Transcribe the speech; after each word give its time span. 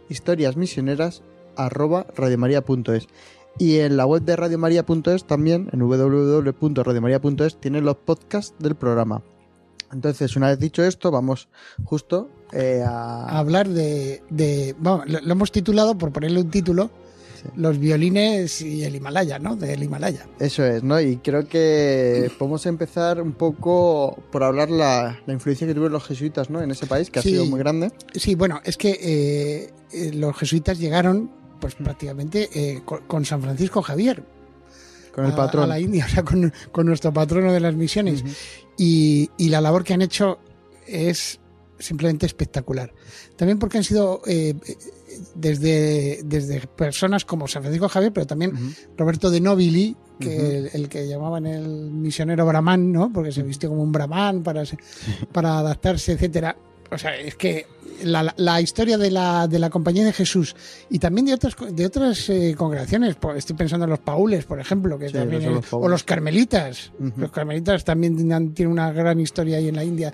historiasmisioneras@radiomaria.es. 0.09 3.09
Y 3.59 3.79
en 3.79 3.97
la 3.97 4.05
web 4.07 4.23
de 4.23 4.37
radiomaria.es 4.37 5.25
también, 5.25 5.69
en 5.73 5.81
www.radiomaria.es, 5.81 7.57
tienen 7.59 7.85
los 7.85 7.97
podcasts 7.97 8.55
del 8.59 8.77
programa. 8.77 9.23
Entonces, 9.93 10.37
una 10.37 10.49
vez 10.49 10.59
dicho 10.59 10.83
esto, 10.85 11.11
vamos 11.11 11.49
justo 11.85 12.29
eh, 12.53 12.83
A 12.87 13.27
a... 13.27 13.39
hablar 13.39 13.69
de. 13.69 14.23
lo 14.79 15.33
hemos 15.33 15.53
titulado, 15.53 15.97
por 15.97 16.13
ponerle 16.13 16.41
un 16.41 16.51
título, 16.51 16.91
Sí. 17.47 17.53
Los 17.57 17.79
violines 17.79 18.61
y 18.63 18.85
el 18.85 18.95
Himalaya, 18.97 19.39
¿no? 19.39 19.57
Del 19.57 19.83
Himalaya. 19.83 20.27
Eso 20.39 20.65
es, 20.65 20.83
¿no? 20.83 21.01
Y 21.01 21.17
creo 21.19 21.47
que 21.49 22.31
podemos 22.39 22.67
empezar 22.67 23.21
un 23.23 23.33
poco 23.33 24.23
por 24.31 24.43
hablar 24.43 24.71
la, 24.71 25.19
la 25.27 25.33
influencia 25.33 25.67
que 25.67 25.75
tuvieron 25.75 25.93
los 25.93 26.05
jesuitas, 26.05 26.51
¿no? 26.51 26.63
En 26.63 26.71
ese 26.71 26.87
país, 26.87 27.11
que 27.11 27.21
Sí. 27.23 27.29
ha 27.29 27.33
sido 27.33 27.47
muy 27.47 27.59
grande. 27.59 27.91
Sí, 28.15 28.35
bueno, 28.35 28.61
es 28.65 28.77
que 28.77 28.91
eh, 29.01 29.73
eh, 29.93 30.13
los 30.15 30.37
jesuitas 30.37 30.79
llegaron, 30.79 31.31
pues 31.61 31.75
prácticamente 31.75 32.49
eh, 32.55 32.83
con, 32.85 33.01
con 33.07 33.25
San 33.25 33.43
Francisco 33.43 33.83
Javier. 33.83 34.23
Con 35.15 35.25
el 35.25 35.33
patrón. 35.33 35.65
A 35.65 35.67
la 35.67 35.81
India, 35.81 36.05
o 36.09 36.09
sea, 36.11 36.23
con, 36.25 36.53
con 36.73 36.87
nuestro 36.87 37.13
patrono 37.13 37.53
de 37.53 37.61
las 37.61 37.75
misiones. 37.75 38.23
Y, 38.77 39.31
y 39.39 39.49
la 39.49 39.61
labor 39.63 39.83
que 39.83 39.95
han 39.95 40.03
hecho 40.03 40.39
es 40.87 41.41
simplemente 41.79 42.27
espectacular. 42.27 42.93
También 43.37 43.59
porque 43.59 43.79
han 43.79 43.85
sido 43.85 44.23
eh, 44.27 44.55
desde, 45.35 46.21
desde 46.25 46.67
personas 46.67 47.25
como 47.25 47.49
San 47.49 47.63
Francisco 47.63 47.89
Javier, 47.89 48.13
pero 48.13 48.27
también. 48.27 48.75
Roberto 48.97 49.31
de 49.31 49.41
Nobili, 49.41 49.97
que 50.19 50.59
el, 50.59 50.71
el 50.73 50.89
que 50.89 51.07
llamaban 51.07 51.47
el 51.47 51.91
misionero 51.91 52.47
brahman, 52.47 52.93
¿no? 52.93 53.13
Porque 53.13 53.33
se 53.33 53.43
vistió 53.43 53.69
como 53.69 53.83
un 53.83 53.93
brahman 53.93 54.43
para, 54.43 54.65
para 55.33 55.59
adaptarse, 55.59 56.13
etcétera. 56.13 56.57
O 56.91 56.99
sea, 56.99 57.17
es 57.17 57.35
que 57.35 57.67
la, 58.05 58.33
la- 58.37 58.61
historia 58.61 58.97
de 58.99 59.11
la, 59.11 59.49
de 59.49 59.59
la 59.59 59.71
Compañía 59.71 60.05
de 60.05 60.13
Jesús 60.13 60.55
y 60.91 60.99
también 60.99 61.27
de 61.27 61.35
otras 61.35 61.57
de 61.73 61.87
otras 61.87 62.29
eh, 62.29 62.55
congregaciones, 62.57 63.17
estoy 63.37 63.57
pensando 63.57 63.85
en 63.85 63.91
los 63.91 63.99
paules, 63.99 64.45
por 64.45 64.61
ejemplo, 64.61 64.99
que 64.99 65.09
Sí, 65.09 65.15
también 65.15 65.53
los 65.55 65.73
o 65.73 65.89
los 65.89 66.05
carmelitas. 66.05 66.93
Los 67.17 67.31
carmelitas 67.33 67.85
también 67.85 68.17
tienen 68.55 68.73
una 68.73 68.93
gran 68.93 69.19
historia 69.21 69.57
ahí 69.59 69.69
en 69.69 69.77
la 69.77 69.85
India 69.85 70.13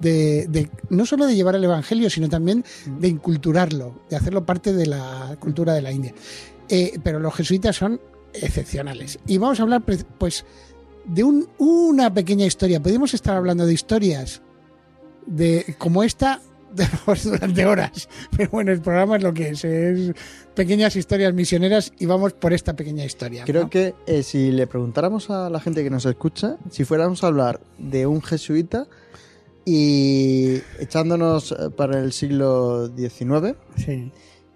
de, 0.00 0.46
de 0.48 0.68
no 0.90 1.06
solo 1.06 1.26
de 1.26 1.34
llevar 1.34 1.54
el 1.54 1.64
evangelio, 1.64 2.10
sino 2.10 2.28
también 2.28 2.64
de 2.98 3.08
inculturarlo, 3.08 4.02
de 4.10 4.16
hacerlo 4.16 4.44
parte 4.44 4.72
de 4.72 4.86
la 4.86 5.36
cultura 5.38 5.72
de 5.74 5.82
la 5.82 5.92
India. 5.92 6.12
Eh, 6.68 6.98
pero 7.02 7.18
los 7.18 7.34
jesuitas 7.34 7.76
son 7.76 8.00
excepcionales. 8.32 9.18
Y 9.26 9.38
vamos 9.38 9.58
a 9.60 9.62
hablar, 9.62 9.82
pues, 10.18 10.44
de 11.04 11.24
un- 11.24 11.48
una 11.58 12.12
pequeña 12.12 12.46
historia. 12.46 12.80
Podemos 12.80 13.14
estar 13.14 13.36
hablando 13.36 13.66
de 13.66 13.72
historias 13.72 14.42
de 15.26 15.74
como 15.78 16.02
esta 16.02 16.40
de- 16.74 16.86
durante 17.24 17.66
horas. 17.66 18.08
Pero 18.36 18.50
bueno, 18.50 18.70
el 18.72 18.80
programa 18.80 19.16
es 19.16 19.22
lo 19.22 19.34
que 19.34 19.48
es, 19.50 19.64
es 19.64 20.12
pequeñas 20.54 20.94
historias 20.96 21.34
misioneras 21.34 21.92
y 21.98 22.06
vamos 22.06 22.32
por 22.32 22.52
esta 22.52 22.74
pequeña 22.76 23.04
historia. 23.04 23.44
Creo 23.44 23.64
¿no? 23.64 23.70
que 23.70 23.94
eh, 24.06 24.22
si 24.22 24.52
le 24.52 24.66
preguntáramos 24.66 25.30
a 25.30 25.50
la 25.50 25.58
gente 25.60 25.82
que 25.82 25.90
nos 25.90 26.06
escucha, 26.06 26.56
si 26.70 26.84
fuéramos 26.84 27.24
a 27.24 27.26
hablar 27.28 27.60
de 27.78 28.06
un 28.06 28.22
jesuita 28.22 28.86
y 29.64 30.56
echándonos 30.78 31.52
eh, 31.52 31.70
para 31.76 31.98
el 32.00 32.12
siglo 32.12 32.88
XIX, 32.96 33.56
Sí. 33.76 34.10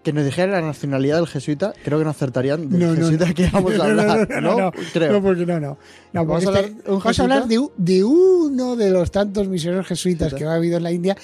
Que 0.05 0.13
nos 0.13 0.25
dijera 0.25 0.53
la 0.53 0.61
nacionalidad 0.61 1.17
del 1.17 1.27
jesuita, 1.27 1.73
creo 1.83 1.99
que 1.99 2.05
no 2.05 2.11
acertarían 2.11 2.69
del 2.69 2.79
No, 2.79 2.87
no, 2.89 2.95
jesuita 2.97 3.27
no. 3.27 3.35
que 3.35 3.43
íbamos 3.47 3.81
a 3.81 3.85
hablar. 3.85 4.29
no, 4.31 4.41
¿no? 4.41 4.51
no, 4.51 4.59
no. 4.61 4.73
Creo. 4.93 5.13
No, 5.15 5.23
porque 5.23 5.47
no, 5.47 5.59
no. 5.59 5.79
No, 6.13 6.27
Vamos 6.27 6.47
a 6.47 6.51
este- 6.51 6.59
hablar 6.59 6.71
un 6.87 6.99
vamos 7.01 7.19
a 7.19 7.23
hablar 7.23 7.49
de, 7.49 7.69
de 7.77 8.05
uno 8.05 8.77
de 8.77 8.91
los 8.91 9.11
tantos 9.11 9.49
misioneros 9.49 9.87
jesuitas 9.89 10.27
Jesuita. 10.29 10.45
que 10.45 10.49
ha 10.51 10.55
habido 10.55 10.77
en 10.77 10.83
la 10.85 10.93
India. 10.93 11.17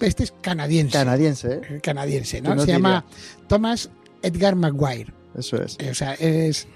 Este 0.00 0.22
es 0.24 0.32
canadiense. 0.40 0.92
Canadiense, 0.92 1.54
¿eh? 1.54 1.60
Eh, 1.70 1.80
canadiense, 1.82 2.40
¿no? 2.40 2.50
¿Quién 2.50 2.56
nos 2.56 2.64
Se 2.66 2.72
diría? 2.72 2.78
llama 2.88 3.04
Thomas 3.48 3.90
Edgar 4.22 4.54
Maguire. 4.54 5.12
Eso 5.36 5.60
es. 5.60 5.76
Eh, 5.80 5.90
O 5.90 5.94
sea, 5.94 6.14
es. 6.14 6.68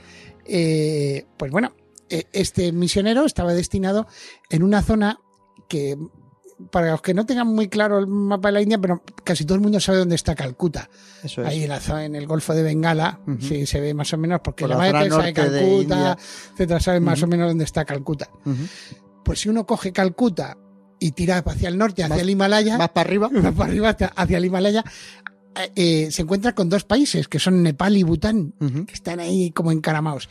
eh, 0.46 1.26
pues 1.36 1.52
bueno, 1.52 1.74
eh, 2.10 2.24
este 2.32 2.72
misionero 2.72 3.24
estaba 3.24 3.52
destinado 3.54 4.06
en 4.50 4.62
una 4.62 4.82
zona 4.82 5.18
que. 5.68 5.96
Para 6.70 6.90
los 6.92 7.02
que 7.02 7.12
no 7.14 7.26
tengan 7.26 7.48
muy 7.48 7.68
claro 7.68 7.98
el 7.98 8.06
mapa 8.06 8.48
de 8.48 8.52
la 8.52 8.62
India, 8.62 8.78
pero 8.78 9.02
casi 9.24 9.44
todo 9.44 9.56
el 9.56 9.60
mundo 9.60 9.80
sabe 9.80 9.98
dónde 9.98 10.14
está 10.14 10.34
Calcuta. 10.34 10.88
Eso 11.22 11.42
es. 11.42 11.48
Ahí 11.48 11.62
en, 11.64 11.68
la 11.70 11.80
zona, 11.80 12.04
en 12.04 12.14
el 12.14 12.26
Golfo 12.26 12.54
de 12.54 12.62
Bengala, 12.62 13.20
sí 13.40 13.66
se 13.66 13.80
ve 13.80 13.94
más 13.94 14.12
o 14.12 14.18
menos, 14.18 14.40
porque 14.42 14.62
Por 14.64 14.70
la 14.70 14.76
madre 14.78 15.08
de 15.08 15.32
Calcuta, 15.32 16.16
etcétera, 16.52 16.80
sabe 16.80 17.00
más 17.00 17.22
o 17.22 17.26
menos 17.26 17.48
dónde 17.48 17.64
está 17.64 17.84
Calcuta. 17.84 18.28
Pues 19.24 19.40
si 19.40 19.48
uno 19.48 19.66
coge 19.66 19.92
Calcuta 19.92 20.56
y 20.98 21.12
tira 21.12 21.38
hacia 21.38 21.68
el 21.68 21.78
norte, 21.78 22.02
hacia 22.04 22.14
Más- 22.16 22.22
el 22.22 22.30
Himalaya, 22.30 22.78
Más 22.78 22.90
para 22.90 23.08
arriba. 23.08 23.28
más 23.32 23.54
para 23.54 23.70
arriba 23.70 23.88
hacia, 23.90 24.06
hacia 24.08 24.38
el 24.38 24.44
Himalaya, 24.44 24.84
eh, 25.56 25.72
eh, 25.74 26.08
se 26.12 26.22
encuentra 26.22 26.54
con 26.54 26.68
dos 26.68 26.84
países, 26.84 27.28
que 27.28 27.38
son 27.38 27.62
Nepal 27.62 27.96
y 27.96 28.02
Bután, 28.04 28.54
que 28.86 28.94
están 28.94 29.18
ahí 29.20 29.50
como 29.50 29.72
encaramados. 29.72 30.28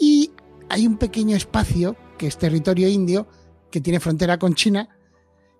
Y 0.00 0.30
hay 0.70 0.86
un 0.86 0.96
pequeño 0.96 1.36
espacio, 1.36 1.96
que 2.18 2.26
es 2.26 2.38
territorio 2.38 2.88
indio, 2.88 3.28
que 3.70 3.80
tiene 3.80 4.00
frontera 4.00 4.38
con 4.38 4.54
China, 4.54 4.88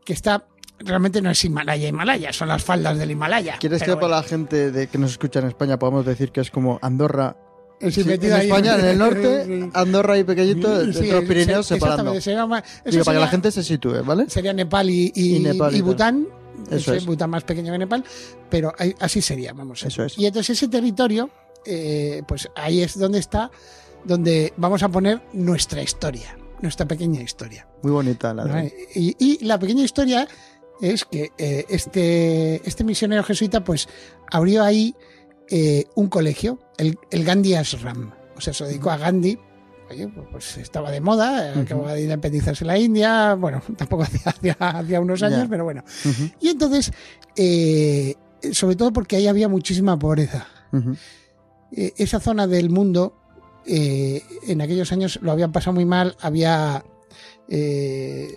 que 0.04 0.12
está, 0.12 0.46
realmente 0.78 1.20
no 1.22 1.30
es 1.30 1.44
Himalaya, 1.44 1.88
Himalaya, 1.88 2.32
son 2.32 2.48
las 2.48 2.62
faldas 2.62 2.98
del 2.98 3.10
Himalaya. 3.10 3.56
¿Quieres 3.58 3.82
que 3.82 3.94
para 3.96 4.08
la 4.16 4.22
gente 4.22 4.70
de, 4.70 4.86
que 4.88 4.98
nos 4.98 5.12
escucha 5.12 5.40
en 5.40 5.46
España 5.48 5.78
podamos 5.78 6.04
decir 6.06 6.30
que 6.32 6.40
es 6.40 6.50
como 6.50 6.78
Andorra? 6.82 7.36
sí, 7.80 7.90
Sí, 7.90 8.00
en. 8.02 8.10
España, 8.24 8.78
en 8.78 8.84
el 8.86 8.98
norte, 8.98 9.44
Sí. 9.46 9.70
Andorra 9.74 10.16
y 10.18 10.24
pequeñito, 10.24 10.92
Sí, 10.92 11.10
los 11.10 11.24
Pirineos 11.24 11.66
se- 11.66 11.74
separando. 11.74 12.12
exactamente, 12.14 12.20
se 12.22 12.32
llama- 12.34 12.58
eso 12.58 12.90
Digo, 12.90 13.04
para 13.04 13.16
que 13.16 13.20
la 13.20 13.26
sería- 13.26 13.30
gente 13.30 13.50
se 13.50 13.62
sitúe, 13.62 14.02
¿vale? 14.04 14.28
sería 14.30 14.52
Nepal 14.52 14.88
y, 14.90 15.12
y, 15.14 15.36
Y 15.36 15.40
Nepal 15.40 15.72
y 15.74 15.76
y 15.76 15.80
tal. 15.80 15.82
Bután. 15.88 16.28
Eso 16.70 16.94
es. 16.94 17.04
Bután 17.04 17.30
más 17.30 17.42
pequeño 17.44 17.72
que 17.72 17.78
Nepal, 17.78 18.04
pero 18.48 18.72
así 19.00 19.20
sería, 19.20 19.52
vamos. 19.52 19.82
Eso 19.82 20.04
es. 20.04 20.16
Y 20.18 20.24
entonces 20.26 20.56
ese 20.56 20.68
territorio, 20.68 21.28
eh, 21.66 22.22
pues 22.28 22.48
ahí 22.54 22.80
es 22.80 22.96
donde 22.98 23.18
está, 23.18 23.50
donde 24.04 24.52
vamos 24.56 24.82
a 24.82 24.88
poner 24.88 25.20
nuestra 25.32 25.82
historia, 25.82 26.36
nuestra 26.64 26.86
pequeña 26.86 27.22
historia. 27.22 27.68
Muy 27.82 27.92
bonita 27.92 28.34
la 28.34 28.44
de... 28.44 28.72
Y, 28.94 29.14
y 29.18 29.44
la 29.44 29.58
pequeña 29.58 29.84
historia 29.84 30.26
es 30.80 31.04
que 31.04 31.30
eh, 31.38 31.66
este, 31.68 32.66
este 32.68 32.84
misionero 32.84 33.22
jesuita 33.22 33.62
pues 33.62 33.88
abrió 34.30 34.64
ahí 34.64 34.94
eh, 35.50 35.84
un 35.94 36.08
colegio, 36.08 36.58
el, 36.78 36.98
el 37.10 37.24
Gandhi 37.24 37.54
Ashram. 37.54 38.12
O 38.36 38.40
sea, 38.40 38.52
se 38.52 38.64
dedicó 38.64 38.90
a 38.90 38.96
Gandhi. 38.96 39.38
Oye, 39.90 40.08
pues 40.32 40.56
estaba 40.56 40.90
de 40.90 41.00
moda, 41.00 41.50
Ujú. 41.52 41.60
acababa 41.60 41.92
de 41.92 42.02
independizarse 42.02 42.64
la 42.64 42.78
India, 42.78 43.34
bueno, 43.34 43.62
tampoco 43.76 44.04
hacía, 44.04 45.00
unos 45.00 45.22
años, 45.22 45.46
pero 45.48 45.64
bueno. 45.64 45.84
Y 46.40 46.48
entonces, 46.48 46.90
eh, 47.36 48.14
sobre 48.52 48.76
todo 48.76 48.92
porque 48.92 49.16
ahí 49.16 49.28
había 49.28 49.48
muchísima 49.48 49.98
pobreza. 49.98 50.46
esa 51.70 52.18
zona 52.18 52.46
del 52.46 52.70
mundo, 52.70 53.23
eh, 53.66 54.22
en 54.46 54.60
aquellos 54.60 54.92
años 54.92 55.18
lo 55.22 55.32
habían 55.32 55.52
pasado 55.52 55.74
muy 55.74 55.84
mal, 55.84 56.16
había 56.20 56.84
eh, 57.48 58.34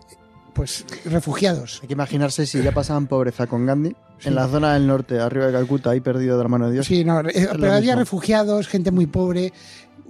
pues 0.53 0.85
refugiados. 1.05 1.79
Hay 1.81 1.87
que 1.87 1.93
imaginarse 1.93 2.45
si 2.45 2.61
ya 2.61 2.71
pasaban 2.71 3.07
pobreza 3.07 3.47
con 3.47 3.65
Gandhi, 3.65 3.95
Sí. 4.19 4.29
en 4.29 4.35
la 4.35 4.47
zona 4.47 4.73
del 4.73 4.87
norte, 4.87 5.19
arriba 5.19 5.45
de 5.45 5.53
Calcuta, 5.53 5.91
ahí 5.91 5.99
perdido 6.01 6.37
de 6.37 6.43
la 6.43 6.49
mano 6.49 6.67
de 6.67 6.73
Dios. 6.73 6.87
Sí, 6.87 7.03
no, 7.05 7.19
eh, 7.21 7.47
pero 7.51 7.71
había 7.73 7.95
refugiados, 7.95 8.67
gente 8.67 8.89
muy 8.89 9.05
pobre. 9.05 9.53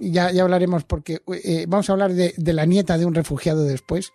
Ya, 0.00 0.30
ya 0.30 0.44
hablaremos 0.44 0.84
porque 0.84 1.20
eh, 1.44 1.66
vamos 1.68 1.90
a 1.90 1.92
hablar 1.92 2.14
de, 2.14 2.32
de 2.36 2.52
la 2.54 2.64
nieta 2.64 2.96
de 2.96 3.04
un 3.04 3.14
refugiado 3.14 3.64
después, 3.64 4.12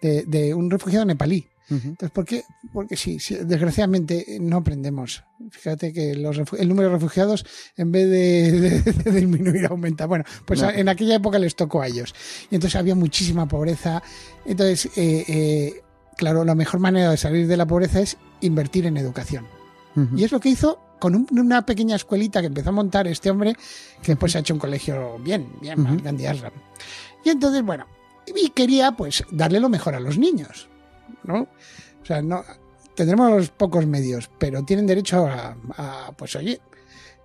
de, 0.00 0.24
de 0.26 0.54
un 0.54 0.70
refugiado 0.70 1.04
nepalí. 1.06 1.48
Entonces, 1.74 2.10
¿por 2.10 2.24
qué? 2.24 2.44
Porque 2.72 2.96
sí, 2.96 3.18
sí, 3.18 3.36
desgraciadamente 3.42 4.38
no 4.40 4.58
aprendemos. 4.58 5.24
Fíjate 5.50 5.92
que 5.92 6.14
los 6.14 6.38
el 6.58 6.68
número 6.68 6.88
de 6.88 6.94
refugiados, 6.94 7.44
en 7.76 7.90
vez 7.92 8.08
de, 8.10 8.52
de- 8.60 8.80
de 8.92 9.10
disminuir, 9.12 9.66
aumenta. 9.66 10.06
Bueno, 10.06 10.24
pues 10.44 10.60
No. 10.62 10.70
en 10.70 10.88
aquella 10.88 11.16
época 11.16 11.38
les 11.38 11.56
tocó 11.56 11.82
a 11.82 11.86
ellos. 11.88 12.14
Y 12.50 12.54
entonces 12.56 12.76
había 12.78 12.94
muchísima 12.94 13.46
pobreza. 13.48 14.02
Entonces, 14.44 14.86
eh, 14.96 15.24
eh, 15.28 15.80
claro, 16.16 16.44
la 16.44 16.54
mejor 16.54 16.80
manera 16.80 17.10
de 17.10 17.16
salir 17.16 17.46
de 17.46 17.56
la 17.56 17.66
pobreza 17.66 18.00
es 18.00 18.16
invertir 18.40 18.86
en 18.86 18.96
educación. 18.96 19.46
Y 20.16 20.24
es 20.24 20.32
lo 20.32 20.40
que 20.40 20.48
hizo 20.48 20.80
con 20.98 21.14
un- 21.14 21.26
una 21.38 21.66
pequeña 21.66 21.96
escuelita 21.96 22.40
que 22.40 22.46
empezó 22.46 22.70
a 22.70 22.72
montar 22.72 23.06
este 23.08 23.30
hombre, 23.30 23.54
que 24.02 24.12
después 24.12 24.32
se 24.32 24.38
ha 24.38 24.40
hecho 24.40 24.54
un 24.54 24.60
colegio 24.60 25.18
bien, 25.18 25.48
bien. 25.60 26.00
Gandhi 26.02 26.26
Ashram. 26.26 26.52
Y 27.24 27.28
entonces, 27.30 27.62
bueno, 27.62 27.86
y 28.34 28.50
quería 28.50 28.92
pues 28.92 29.24
darle 29.30 29.58
lo 29.60 29.68
mejor 29.68 29.94
a 29.96 30.00
los 30.00 30.16
niños, 30.16 30.68
¿no? 31.24 31.42
O 32.02 32.04
sea, 32.04 32.22
no 32.22 32.44
tendremos 32.94 33.48
pocos 33.50 33.86
medios, 33.86 34.30
pero 34.38 34.64
tienen 34.64 34.86
derecho 34.86 35.26
a, 35.26 35.56
a, 35.76 36.12
pues 36.16 36.36
oye, 36.36 36.60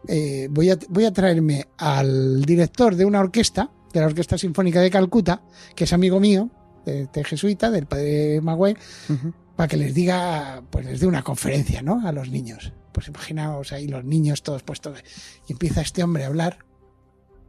eh, 0.07 0.47
voy, 0.49 0.69
a, 0.69 0.77
voy 0.89 1.05
a 1.05 1.11
traerme 1.11 1.67
al 1.77 2.43
director 2.43 2.95
de 2.95 3.05
una 3.05 3.19
orquesta, 3.19 3.69
de 3.91 3.99
la 3.99 4.07
Orquesta 4.07 4.37
Sinfónica 4.37 4.81
de 4.81 4.89
Calcuta, 4.89 5.41
que 5.75 5.85
es 5.85 5.93
amigo 5.93 6.19
mío, 6.19 6.49
de, 6.85 7.07
de 7.07 7.23
jesuita, 7.23 7.69
del 7.71 7.85
padre 7.85 8.39
Ujú. 8.39 9.33
para 9.55 9.67
que 9.67 9.77
les 9.77 9.93
diga, 9.93 10.63
pues 10.69 10.85
les 10.85 10.99
dé 10.99 11.07
una 11.07 11.23
conferencia, 11.23 11.81
¿no? 11.81 12.05
A 12.07 12.11
los 12.11 12.29
niños. 12.29 12.73
Pues 12.91 13.07
imaginaos 13.07 13.73
ahí 13.73 13.87
los 13.87 14.03
niños 14.05 14.43
todos 14.43 14.63
puestos. 14.63 15.03
Y 15.47 15.53
empieza 15.53 15.81
este 15.81 16.03
hombre 16.03 16.23
a 16.23 16.27
hablar 16.27 16.59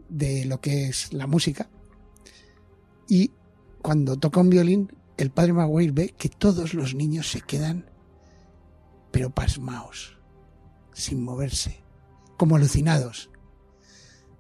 de 0.09 0.45
lo 0.45 0.61
que 0.61 0.89
es 0.89 1.13
la 1.13 1.27
música. 1.27 1.69
Y 3.09 3.33
cuando 3.81 4.17
toca 4.19 4.41
un 4.41 4.51
violín, 4.51 4.93
el 5.19 5.31
padre 5.31 5.53
Maguire 5.53 5.93
ve 5.93 6.09
que 6.17 6.29
todos 6.31 6.73
los 6.75 6.95
niños 6.95 7.31
se 7.31 7.41
quedan, 7.43 7.91
pero 9.11 9.31
pasmaos, 9.31 10.19
sin 10.95 11.23
moverse, 11.23 11.83
como 12.37 12.57
alucinados. 12.57 13.31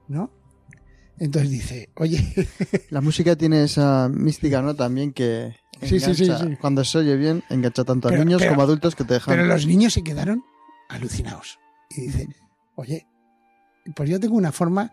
¿No? 0.09 0.33
Entonces 1.19 1.51
dice, 1.51 1.91
oye, 1.97 2.49
La 2.91 3.01
música 3.01 3.37
tiene 3.37 3.65
esa 3.65 4.09
mística, 4.09 4.63
¿no? 4.63 4.75
También 4.75 5.13
que 5.13 5.55
Sí, 5.83 6.01
sí, 6.01 6.15
sí, 6.15 6.25
sí. 6.27 6.57
cuando 6.61 6.85
se 6.85 6.99
oye 6.99 7.15
bien, 7.17 7.45
engancha 7.51 7.85
tanto 7.85 8.09
a 8.09 8.13
niños 8.13 8.41
pero- 8.41 8.53
como 8.53 8.63
a 8.63 8.65
adultos 8.65 8.95
que 8.97 9.05
te 9.05 9.15
dejan. 9.15 9.33
Pero 9.33 9.47
los 9.47 9.67
niños 9.67 9.93
se 9.93 10.03
quedaron 10.03 10.43
alucinados. 10.89 11.59
Y 11.91 12.01
dice, 12.03 12.29
oye, 12.75 13.07
pues 13.95 14.09
yo 14.11 14.19
tengo 14.19 14.37
una 14.37 14.51
forma 14.53 14.93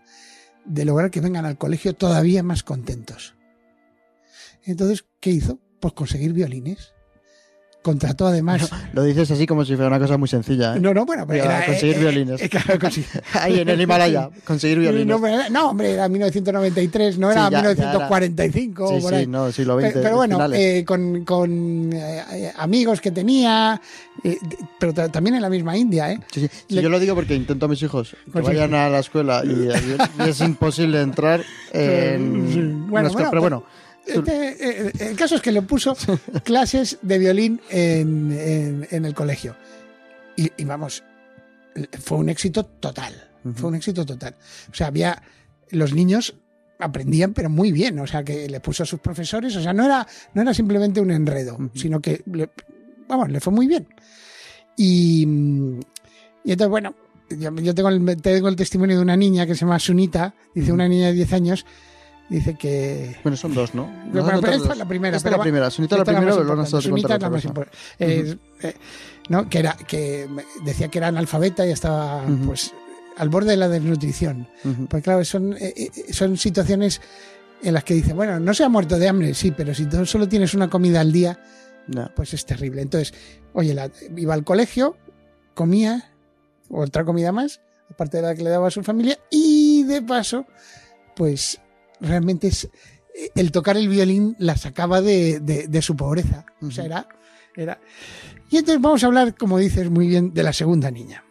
de 0.65 0.85
lograr 0.85 1.09
que 1.11 1.21
vengan 1.21 1.45
al 1.45 1.57
colegio 1.57 1.95
todavía 1.95 2.43
más 2.43 2.61
contentos. 2.63 3.35
Entonces, 4.63 5.05
¿qué 5.19 5.31
hizo? 5.31 5.59
Pues 5.79 5.93
conseguir 5.93 6.33
violines. 6.33 6.91
Contrató 7.81 8.25
además... 8.25 8.67
Lo 8.93 9.03
dices 9.03 9.29
así 9.29 9.45
como 9.45 9.63
si 9.63 9.75
fuera 9.75 9.89
una 9.89 9.99
cosa 9.99 10.17
muy 10.17 10.27
sencilla. 10.27 10.75
¿eh? 10.75 10.79
No, 10.79 10.91
no, 10.91 11.05
bueno, 11.05 11.27
pero 11.27 11.43
Mira, 11.43 11.57
era, 11.57 11.65
conseguir 11.67 11.97
eh, 11.97 11.99
violines. 11.99 12.41
eh, 12.41 12.49
claro, 12.49 12.79
Ahí 13.33 13.59
en 13.59 13.69
el 13.69 13.79
Himalaya, 13.79 14.31
conseguir 14.43 14.79
violines. 14.79 15.05
No, 15.05 15.21
pero 15.21 15.35
era- 15.35 15.49
no, 15.51 15.69
hombre, 15.69 15.91
era 15.91 16.09
1993, 16.09 17.19
no 17.19 17.27
Sí, 17.27 17.33
era 17.33 17.43
ya- 17.43 17.49
ya 17.51 17.59
era. 17.59 17.67
1945 17.69 18.87
sí, 18.87 19.01
por 19.03 19.13
sí, 19.15 19.27
no, 19.27 19.51
siglo 19.51 19.79
XX. 19.79 19.89
Pero, 19.89 20.01
pero 20.01 20.15
bueno, 20.15 20.53
eh, 20.55 20.83
con, 20.83 21.23
con, 21.25 21.91
eh, 21.93 22.51
amigos 22.57 23.01
que 23.01 23.11
tenía, 23.11 23.79
pero 24.79 24.91
ta- 24.91 25.09
también 25.09 25.35
en 25.35 25.43
la 25.43 25.49
misma 25.51 25.77
India, 25.77 26.11
¿eh? 26.11 26.19
Sí, 26.31 26.41
sí. 26.41 26.47
Sí, 26.67 26.75
le- 26.77 26.81
yo 26.81 26.89
lo 26.89 26.99
digo 26.99 27.13
porque 27.13 27.35
intento 27.35 27.67
a 27.67 27.69
mis 27.69 27.83
hijos 27.83 28.15
que 28.25 28.31
Pues 28.31 28.45
vayan 28.45 28.73
a 28.73 28.89
la 28.89 28.97
escuela 28.97 29.43
y, 29.45 29.69
y 30.25 30.27
es 30.27 30.39
imposible 30.41 31.01
entrar 31.01 31.43
en 31.71 32.31
una 32.31 32.87
Bueno, 32.89 33.07
escuela. 33.09 33.11
bueno, 33.11 33.29
pero 33.29 33.41
bueno, 33.41 33.63
Este, 34.05 34.87
eh, 34.87 34.91
el 34.99 35.15
caso 35.15 35.35
es 35.35 35.41
que 35.41 35.51
le 35.51 35.61
puso 35.63 35.95
clases 36.43 36.97
de 37.01 37.17
violín 37.17 37.59
en, 37.69 38.31
en- 38.31 38.87
en 38.91 39.05
el 39.05 39.13
colegio. 39.13 39.55
Y, 40.35 40.51
y 40.57 40.65
vamos, 40.65 41.03
fue 42.01 42.17
un 42.17 42.29
éxito 42.29 42.65
total. 42.65 43.13
Fue 43.55 43.69
un 43.69 43.75
éxito 43.75 44.05
total. 44.05 44.35
O 44.71 44.73
sea, 44.75 44.87
había. 44.87 45.21
Los 45.71 45.93
niños 45.93 46.35
aprendían, 46.79 47.33
pero 47.33 47.49
muy 47.49 47.71
bien. 47.71 47.99
O 47.99 48.07
sea, 48.07 48.23
que 48.23 48.47
le 48.49 48.59
puso 48.59 48.83
a 48.83 48.85
sus 48.85 48.99
profesores. 48.99 49.55
O 49.55 49.61
sea, 49.61 49.71
no 49.73 49.85
era, 49.85 50.05
no 50.33 50.41
era 50.41 50.53
simplemente 50.53 50.99
un 51.01 51.11
enredo, 51.11 51.57
sino 51.75 51.99
que, 52.01 52.21
le- 52.31 52.49
vamos, 53.07 53.29
le 53.29 53.39
fue 53.39 53.53
muy 53.53 53.67
bien. 53.67 53.87
Y, 54.77 55.23
y 56.43 56.51
entonces, 56.51 56.69
bueno, 56.69 56.95
yo, 57.29 57.53
yo 57.55 57.73
tengo, 57.75 57.89
el, 57.89 58.21
tengo 58.21 58.47
el 58.49 58.55
testimonio 58.55 58.97
de 58.97 59.01
una 59.01 59.15
niña 59.17 59.45
que 59.45 59.55
se 59.55 59.61
llama 59.61 59.79
Sunita. 59.79 60.33
Dice 60.53 60.71
una 60.71 60.87
niña 60.87 61.07
de 61.07 61.13
10 61.13 61.33
años. 61.33 61.65
Dice 62.29 62.55
que, 62.55 63.15
bueno, 63.23 63.37
son 63.37 63.53
dos, 63.53 63.75
¿no? 63.75 63.83
han 63.83 64.11
pero 64.11 64.23
contado 64.25 64.53
esta 64.53 64.57
dos. 64.57 64.71
es 64.71 64.77
la 64.77 64.87
primera. 64.87 65.15
Esta 65.17 65.29
es 65.29 65.31
pero 65.31 65.37
la 65.37 65.43
primera. 65.43 65.69
Sunita 65.69 65.97
la 65.97 66.03
primera, 66.05 66.25
más 66.25 66.35
pero 66.37 66.77
de 66.77 66.81
Sunita 66.81 67.17
la 67.19 67.29
más 67.29 67.45
importante. 67.45 67.77
Eh, 67.99 68.37
eh, 68.63 68.73
¿no? 69.29 69.47
Que 69.47 69.59
era 69.59 69.73
que 69.87 70.27
decía 70.63 70.87
que 70.87 70.97
era 70.97 71.07
analfabeta 71.09 71.67
y 71.67 71.71
estaba 71.71 72.23
pues 72.47 72.73
al 73.17 73.29
borde 73.29 73.51
de 73.51 73.57
la 73.57 73.69
desnutrición. 73.69 74.47
Ujú. 74.63 74.87
Pues 74.87 75.03
claro, 75.03 75.23
son, 75.23 75.53
eh, 75.53 75.73
eh, 75.75 76.13
son 76.13 76.35
situaciones 76.37 76.99
en 77.61 77.73
las 77.75 77.83
que 77.83 77.93
dice, 77.93 78.13
bueno, 78.13 78.39
no 78.39 78.53
se 78.55 78.63
ha 78.63 78.69
muerto 78.69 78.97
de 78.97 79.07
hambre, 79.07 79.33
sí, 79.35 79.51
pero 79.51 79.73
si 79.75 79.85
tú 79.85 80.03
solo 80.05 80.27
tienes 80.27 80.53
una 80.55 80.67
comida 80.69 81.01
al 81.01 81.11
día, 81.11 81.39
Ya. 81.87 82.11
pues 82.15 82.33
es 82.33 82.43
terrible. 82.45 82.81
Entonces, 82.81 83.13
oye, 83.53 83.73
la- 83.75 83.89
iba 84.17 84.33
al 84.33 84.43
colegio, 84.43 84.97
comía 85.53 86.11
otra 86.69 87.05
comida 87.05 87.31
más, 87.31 87.61
aparte 87.89 88.17
de 88.17 88.23
la 88.23 88.35
que 88.35 88.43
le 88.43 88.49
daba 88.49 88.67
a 88.67 88.71
su 88.71 88.83
familia, 88.83 89.17
y 89.29 89.83
de 89.83 90.01
paso, 90.01 90.45
pues 91.15 91.59
realmente 92.01 92.47
es 92.47 92.69
el 93.35 93.51
tocar 93.51 93.77
el 93.77 93.87
violín 93.87 94.35
la 94.39 94.57
sacaba 94.57 95.01
de, 95.01 95.39
de- 95.39 95.67
de 95.67 95.81
su 95.81 95.95
pobreza. 95.95 96.45
O 96.61 96.69
sea, 96.71 96.85
era, 96.85 97.07
era. 97.55 97.79
Y 98.49 98.57
entonces 98.57 98.81
vamos 98.81 99.03
a 99.03 99.07
hablar, 99.07 99.35
como 99.35 99.57
dices 99.57 99.89
muy 99.89 100.07
bien, 100.07 100.33
de 100.33 100.43
la 100.43 100.53
segunda 100.53 100.91
niña. 100.91 101.23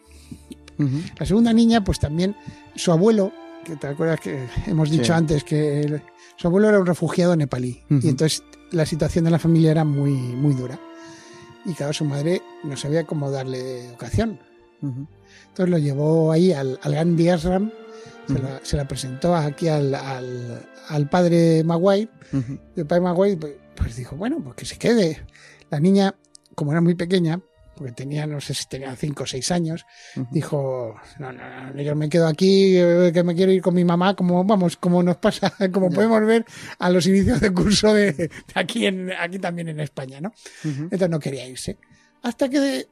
La 1.17 1.25
segunda 1.25 1.53
niña, 1.53 1.83
pues 1.83 1.99
también 1.99 2.35
su 2.75 2.91
abuelo, 2.91 3.31
que 3.63 3.77
te 3.77 3.87
acuerdas 3.87 4.19
que 4.19 4.45
hemos 4.67 4.89
dicho 4.91 5.05
Sí. 5.05 5.11
antes 5.13 5.43
que 5.45 6.01
su 6.35 6.47
abuelo 6.47 6.67
era 6.67 6.79
un 6.79 6.85
refugiado 6.85 7.35
nepalí. 7.35 7.81
Ujú. 7.89 8.05
Y 8.05 8.09
entonces 8.09 8.43
la 8.71 8.85
situación 8.85 9.23
de 9.25 9.31
la 9.31 9.39
familia 9.39 9.71
era 9.71 9.85
muy, 9.85 10.11
muy 10.11 10.53
dura. 10.53 10.77
Y 11.65 11.73
claro, 11.73 11.93
su 11.93 12.03
madre 12.03 12.41
no 12.63 12.75
sabía 12.75 13.05
cómo 13.05 13.31
darle 13.31 13.85
educación. 13.85 14.39
Ujú. 14.81 15.07
Entonces 15.47 15.69
lo 15.71 15.77
llevó 15.77 16.31
ahí 16.33 16.51
al, 16.51 16.77
al 16.83 16.93
Gandhi 16.93 17.29
Ashram, 17.29 17.71
se, 18.27 18.39
la, 18.39 18.59
se 18.63 18.77
la 18.77 18.87
presentó 18.87 19.35
aquí 19.35 19.67
al, 19.67 19.93
al, 19.93 20.67
al 20.89 21.09
padre 21.09 21.63
Maguire. 21.63 22.09
Y 22.75 22.79
el 22.79 22.85
padre 22.85 23.01
Maguire 23.01 23.37
pues, 23.37 23.53
pues 23.75 23.95
dijo, 23.95 24.15
bueno, 24.15 24.41
pues 24.43 24.55
que 24.55 24.65
se 24.65 24.77
quede. 24.77 25.25
La 25.69 25.79
niña, 25.79 26.15
como 26.55 26.71
era 26.71 26.81
muy 26.81 26.95
pequeña, 26.95 27.39
porque 27.75 27.91
tenía, 27.91 28.25
no 28.25 28.39
sé 28.39 28.53
si 28.53 28.67
tenía 28.67 28.95
5 28.95 29.23
o 29.23 29.25
6 29.25 29.51
años, 29.51 29.85
dijo, 30.31 30.95
no, 31.19 31.33
no, 31.33 31.73
no, 31.73 31.81
yo 31.81 31.95
me 31.95 32.07
quedo 32.07 32.27
aquí, 32.27 32.77
eh, 32.77 33.11
que 33.13 33.23
me 33.23 33.35
quiero 33.35 33.51
ir 33.51 33.61
con 33.61 33.73
mi 33.73 33.83
mamá, 33.83 34.15
como 34.15 34.43
vamos, 34.45 34.77
como 34.77 35.03
nos 35.03 35.17
pasa, 35.17 35.53
como 35.73 35.89
podemos 35.89 36.25
ver 36.25 36.45
a 36.79 36.89
los 36.89 37.05
inicios 37.05 37.41
de 37.41 37.51
curso 37.51 37.93
de, 37.93 38.13
de 38.13 38.31
aquí, 38.55 38.85
en, 38.85 39.11
aquí 39.11 39.39
también 39.39 39.67
en 39.67 39.79
España, 39.81 40.21
¿no? 40.21 40.29
Ujú. 40.63 40.83
Entonces 40.83 41.09
no 41.09 41.19
quería 41.19 41.47
irse. 41.47 41.77
Hasta 42.21 42.49
que, 42.49 42.87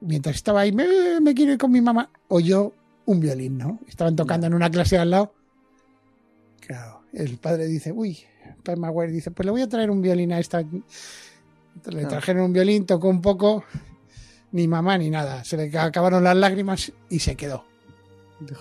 mientras 0.00 0.36
estaba 0.36 0.62
ahí, 0.62 0.72
me, 0.72 1.20
me 1.20 1.34
quiero 1.34 1.52
ir 1.52 1.58
con 1.58 1.70
mi 1.70 1.80
mamá, 1.80 2.10
oyó 2.28 2.74
un 3.08 3.20
violín, 3.20 3.56
¿no? 3.56 3.80
Estaban 3.88 4.14
tocando 4.16 4.46
en 4.46 4.52
una 4.52 4.70
clase 4.70 4.98
al 4.98 5.10
lado. 5.10 5.32
Claro, 6.60 7.04
el 7.14 7.38
padre 7.38 7.66
dice, 7.66 7.90
uy, 7.90 8.18
Maguire 8.76 9.10
dice, 9.10 9.30
pues 9.30 9.46
le 9.46 9.50
voy 9.50 9.62
a 9.62 9.68
traer 9.68 9.90
un 9.90 10.02
violín 10.02 10.30
a 10.32 10.38
esta. 10.38 10.62
Le 10.62 12.04
trajeron 12.04 12.42
un 12.42 12.52
violín, 12.52 12.84
tocó 12.84 13.08
un 13.08 13.22
poco, 13.22 13.64
ni 14.52 14.68
mamá 14.68 14.98
ni 14.98 15.08
nada. 15.08 15.42
Se 15.42 15.56
le 15.56 15.76
acabaron 15.78 16.22
las 16.22 16.36
lágrimas 16.36 16.92
y 17.08 17.20
se 17.20 17.34
quedó. 17.34 17.64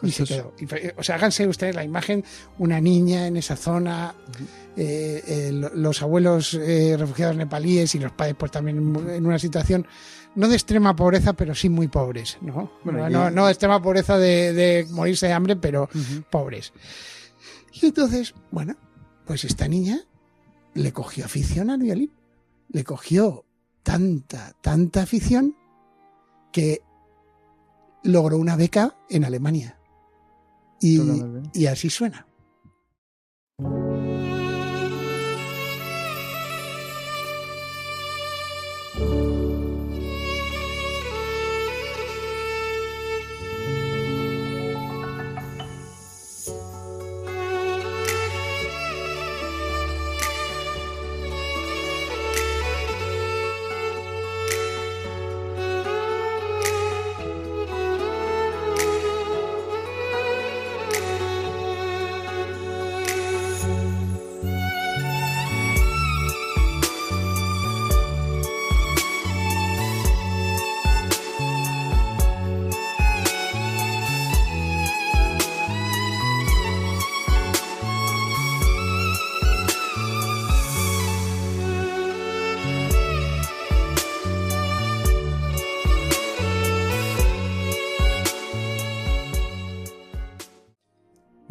Y 0.02 0.12
se 0.12 0.24
"Esto 0.24 0.36
es- 0.36 0.42
quedó. 0.42 0.68
Fue- 0.68 0.96
o 0.98 1.04
sea, 1.04 1.16
háganse 1.16 1.48
ustedes 1.48 1.76
la 1.76 1.84
imagen, 1.84 2.24
una 2.58 2.80
niña 2.82 3.28
en 3.28 3.38
esa 3.38 3.56
zona, 3.56 4.16
eh, 4.76 5.24
eh, 5.28 5.52
lo- 5.54 5.74
los 5.76 6.02
abuelos 6.02 6.54
eh, 6.56 6.96
refugiados 6.98 7.36
nepalíes 7.36 7.94
y 7.96 8.00
los 8.00 8.12
padres 8.12 8.36
pues 8.38 8.52
también 8.52 8.78
en 8.78 9.26
una 9.26 9.40
situación 9.40 9.86
no 10.36 10.48
de 10.48 10.56
extrema 10.56 10.96
pobreza, 10.96 11.34
pero 11.34 11.56
sí 11.56 11.68
muy 11.70 11.88
pobres, 11.88 12.38
¿no? 12.42 12.72
Bueno, 12.84 13.00
no, 13.00 13.10
y- 13.10 13.12
no, 13.14 13.30
no 13.32 13.46
de 13.48 13.52
extrema 13.52 13.82
pobreza 13.82 14.18
de, 14.20 14.54
de 14.54 14.86
morirse 14.92 15.26
de 15.28 15.34
hambre, 15.34 15.56
pero 15.56 15.90
pobres. 16.30 16.74
Y 17.74 17.88
entonces, 17.88 18.34
bueno, 18.52 18.76
pues 19.26 19.44
esta 19.46 19.68
niña 19.68 20.00
le 20.76 20.92
cogió 20.94 21.26
afición 21.26 21.70
al 21.72 21.80
violín. 21.80 22.12
Le 22.70 22.84
cogió 22.84 23.46
tanta, 23.84 24.54
tanta 24.62 25.02
afición 25.04 25.56
que 26.52 26.82
logró 28.04 28.38
una 28.38 28.56
beca 28.56 28.96
en 29.10 29.25
Alemania. 29.25 29.77
Y, 30.80 31.66
así 31.66 31.89
suena. 31.89 32.27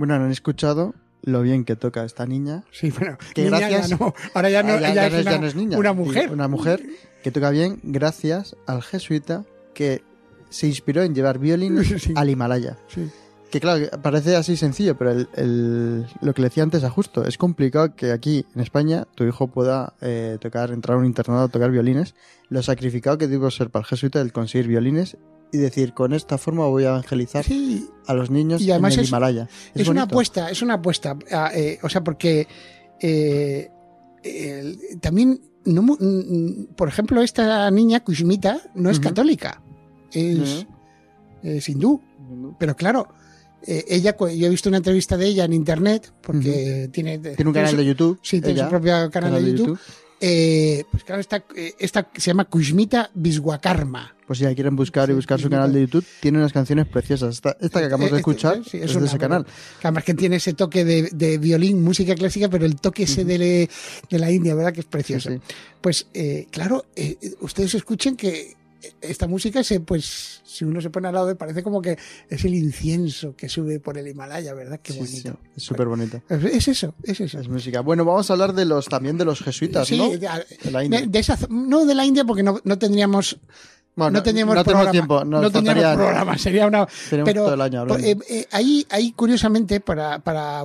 Bueno, 0.06 0.20
no 0.20 0.26
han 0.26 0.30
escuchado 0.32 0.94
lo 1.22 1.42
bien 1.42 1.64
que 1.64 1.74
toca 1.74 2.04
esta 2.04 2.26
niña. 2.26 2.62
Sí, 2.70 2.90
bueno, 2.90 3.18
Que 3.34 3.42
niña 3.44 3.58
gracias- 3.68 3.88
ya 3.90 3.96
no. 3.96 4.14
Ahora 4.34 4.50
ya 4.50 4.62
no, 4.62 4.78
ya- 4.78 4.92
ella 4.92 4.94
ya 4.94 5.06
es, 5.18 5.22
una, 5.22 5.30
ya 5.32 5.38
no 5.40 5.46
es 5.48 5.54
niña. 5.56 5.78
una 5.78 5.92
mujer. 5.92 6.30
Una 6.32 6.46
mujer 6.48 6.82
que 7.24 7.30
toca 7.32 7.50
bien 7.50 7.80
gracias 7.82 8.54
al 8.66 8.82
jesuita 8.82 9.44
que 9.74 10.02
se 10.48 10.68
inspiró 10.68 11.02
en 11.02 11.14
llevar 11.14 11.38
violines 11.40 11.88
Sí. 12.02 12.12
al 12.14 12.30
Himalaya. 12.30 12.76
Sí. 12.86 13.10
Que 13.50 13.60
claro, 13.60 13.86
parece 14.02 14.34
así 14.36 14.56
sencillo, 14.56 14.96
pero 14.98 15.12
el, 15.12 15.28
el- 15.36 16.06
lo 16.20 16.34
que 16.34 16.42
le 16.42 16.48
decía 16.48 16.62
antes 16.64 16.82
a 16.84 16.90
justo, 16.90 17.24
es 17.24 17.38
complicado 17.38 17.94
que 17.94 18.10
aquí 18.12 18.44
en 18.54 18.60
España 18.60 19.06
tu 19.14 19.24
hijo 19.24 19.46
pueda 19.46 19.94
eh, 20.00 20.36
tocar, 20.40 20.72
entrar 20.72 20.96
a 20.96 21.00
un 21.00 21.06
internado 21.06 21.44
a 21.44 21.48
tocar 21.48 21.70
violines. 21.70 22.14
Lo 22.48 22.62
sacrificado 22.62 23.18
que 23.18 23.28
tuvo 23.28 23.46
que 23.46 23.54
ser 23.54 23.70
para 23.70 23.82
el 23.82 23.86
jesuita 23.86 24.20
el 24.20 24.32
conseguir 24.32 24.66
violines 24.66 25.16
y 25.52 25.58
decir, 25.58 25.94
con 25.94 26.12
esta 26.12 26.38
forma 26.38 26.66
voy 26.66 26.84
a 26.84 26.88
evangelizar 26.88 27.44
Sí, 27.44 27.88
a 28.08 28.14
los 28.14 28.30
niños 28.30 28.60
Y 28.62 28.70
además 28.72 28.94
en 28.94 28.98
el 29.00 29.04
es- 29.04 29.10
Himalaya. 29.10 29.48
es, 29.74 29.88
una 29.88 30.02
apuesta, 30.02 30.50
es 30.50 30.60
una 30.60 30.74
apuesta. 30.74 31.16
ah, 31.30 31.50
eh, 31.54 31.78
o 31.82 31.88
sea, 31.88 32.02
porque 32.02 32.48
eh, 33.00 33.70
también, 35.00 35.40
no 35.64 35.96
por 36.76 36.88
ejemplo, 36.88 37.22
esta 37.22 37.70
niña, 37.70 38.00
Kushmita, 38.02 38.60
no 38.74 38.90
es 38.90 38.98
católica, 38.98 39.62
es, 40.12 40.66
es 41.44 41.68
hindú. 41.68 42.00
Pero 42.58 42.74
claro, 42.74 43.06
eh, 43.66 43.84
ella, 43.88 44.16
yo 44.18 44.46
he 44.46 44.50
visto 44.50 44.68
una 44.68 44.78
entrevista 44.78 45.16
de 45.16 45.26
ella 45.26 45.44
en 45.44 45.52
internet, 45.52 46.12
porque 46.22 46.88
tiene, 46.92 47.18
Tiene 47.18 47.48
un 47.48 47.54
canal 47.54 47.70
su- 47.70 47.76
de 47.76 47.84
YouTube. 47.84 48.18
Sí, 48.22 48.40
tiene 48.40 48.52
ella, 48.60 48.64
su 48.64 48.70
propio 48.70 49.10
canal, 49.10 49.44
de, 49.44 49.52
YouTube. 49.52 49.78
Eh, 50.18 50.84
pues 50.90 51.04
claro, 51.04 51.20
esta, 51.20 51.44
eh, 51.54 51.74
esta 51.78 52.08
se 52.16 52.22
llama 52.30 52.46
Kushmita 52.46 53.10
Viswakarma. 53.14 54.14
Pues 54.26 54.38
si 54.38 54.44
ya 54.44 54.54
quieren 54.54 54.74
buscar 54.74 55.08
y 55.10 55.12
buscar 55.12 55.38
su 55.40 55.48
canal 55.50 55.72
de. 55.72 55.82
YouTube, 55.82 56.04
tiene 56.20 56.38
unas 56.38 56.52
canciones 56.52 56.86
preciosas. 56.86 57.34
Esta, 57.34 57.56
esta 57.60 57.80
que 57.80 57.86
acabamos 57.86 58.10
de 58.10 58.16
este- 58.18 58.30
escuchar 58.30 58.64
sí, 58.64 58.78
es, 58.78 58.98
de 58.98 59.04
ese 59.06 59.18
canal. 59.18 59.44
que 59.44 59.86
Además 59.86 60.04
que 60.04 60.14
tiene 60.14 60.36
ese 60.36 60.54
toque 60.54 60.84
de, 60.84 61.10
de 61.12 61.38
violín, 61.38 61.82
música 61.82 62.14
clásica, 62.14 62.48
pero 62.48 62.64
el 62.64 62.76
toque 62.76 63.02
ese 63.04 63.24
de, 63.24 63.68
de 64.10 64.18
la 64.18 64.30
India, 64.30 64.54
¿verdad? 64.54 64.72
Que 64.72 64.80
es 64.80 64.86
precioso. 64.86 65.30
Sí. 65.30 65.38
Pues 65.80 66.08
eh, 66.14 66.46
claro, 66.50 66.86
ustedes 67.40 67.74
escuchen 67.74 68.16
que 68.16 68.54
esta 69.00 69.26
música, 69.26 69.62
se, 69.64 69.80
pues 69.80 70.40
si 70.44 70.64
uno 70.64 70.80
se 70.80 70.90
pone 70.90 71.08
al 71.08 71.14
lado, 71.14 71.36
parece 71.36 71.62
como 71.62 71.82
que 71.82 71.98
es 72.28 72.44
el 72.44 72.54
incienso 72.54 73.34
que 73.36 73.48
sube 73.48 73.80
por 73.80 73.98
el 73.98 74.06
Himalaya, 74.08 74.54
¿verdad? 74.54 74.80
Qué 74.82 74.92
Sí, 74.92 74.98
bonito. 74.98 75.38
sí, 75.44 75.50
es 75.56 75.62
súper 75.62 75.86
bonito. 75.88 76.22
Es, 76.28 76.44
es 76.44 76.68
eso, 76.68 76.94
es 77.02 77.20
eso. 77.20 77.40
Es 77.40 77.48
música. 77.48 77.80
Bueno, 77.80 78.04
vamos 78.04 78.28
a 78.30 78.32
hablar 78.34 78.54
de 78.54 78.64
los 78.64 78.86
también 78.86 79.18
de 79.18 79.24
los 79.24 79.40
jesuitas, 79.42 79.88
Sí, 79.88 79.96
¿no? 79.98 80.08
de, 80.10 80.18
De 80.18 80.70
la 80.70 80.84
India. 80.84 81.02
de- 81.06 81.18
esa 81.18 81.38
no 81.50 81.84
de 81.84 81.94
la 81.94 82.04
India 82.04 82.24
porque 82.24 82.42
no, 82.42 82.60
no 82.64 82.78
tendríamos 82.78 83.38
Bueno, 83.96 84.10
no 84.18 84.22
teníamos 84.22 84.54
no 84.54 84.62
programa, 84.62 84.90
tiempo, 84.90 85.24
no 85.24 85.50
faltaría- 85.50 85.94
programa, 85.94 86.36
sería 86.36 86.66
una 86.66 86.86
pero 87.10 87.24
todo 87.44 87.54
el 87.54 87.60
año 87.62 87.80
hablando. 87.80 88.04
eh, 88.06 88.16
eh, 88.28 88.46
ahí, 88.52 88.86
ahí 88.90 89.12
curiosamente 89.12 89.80
para, 89.80 90.18
para 90.18 90.64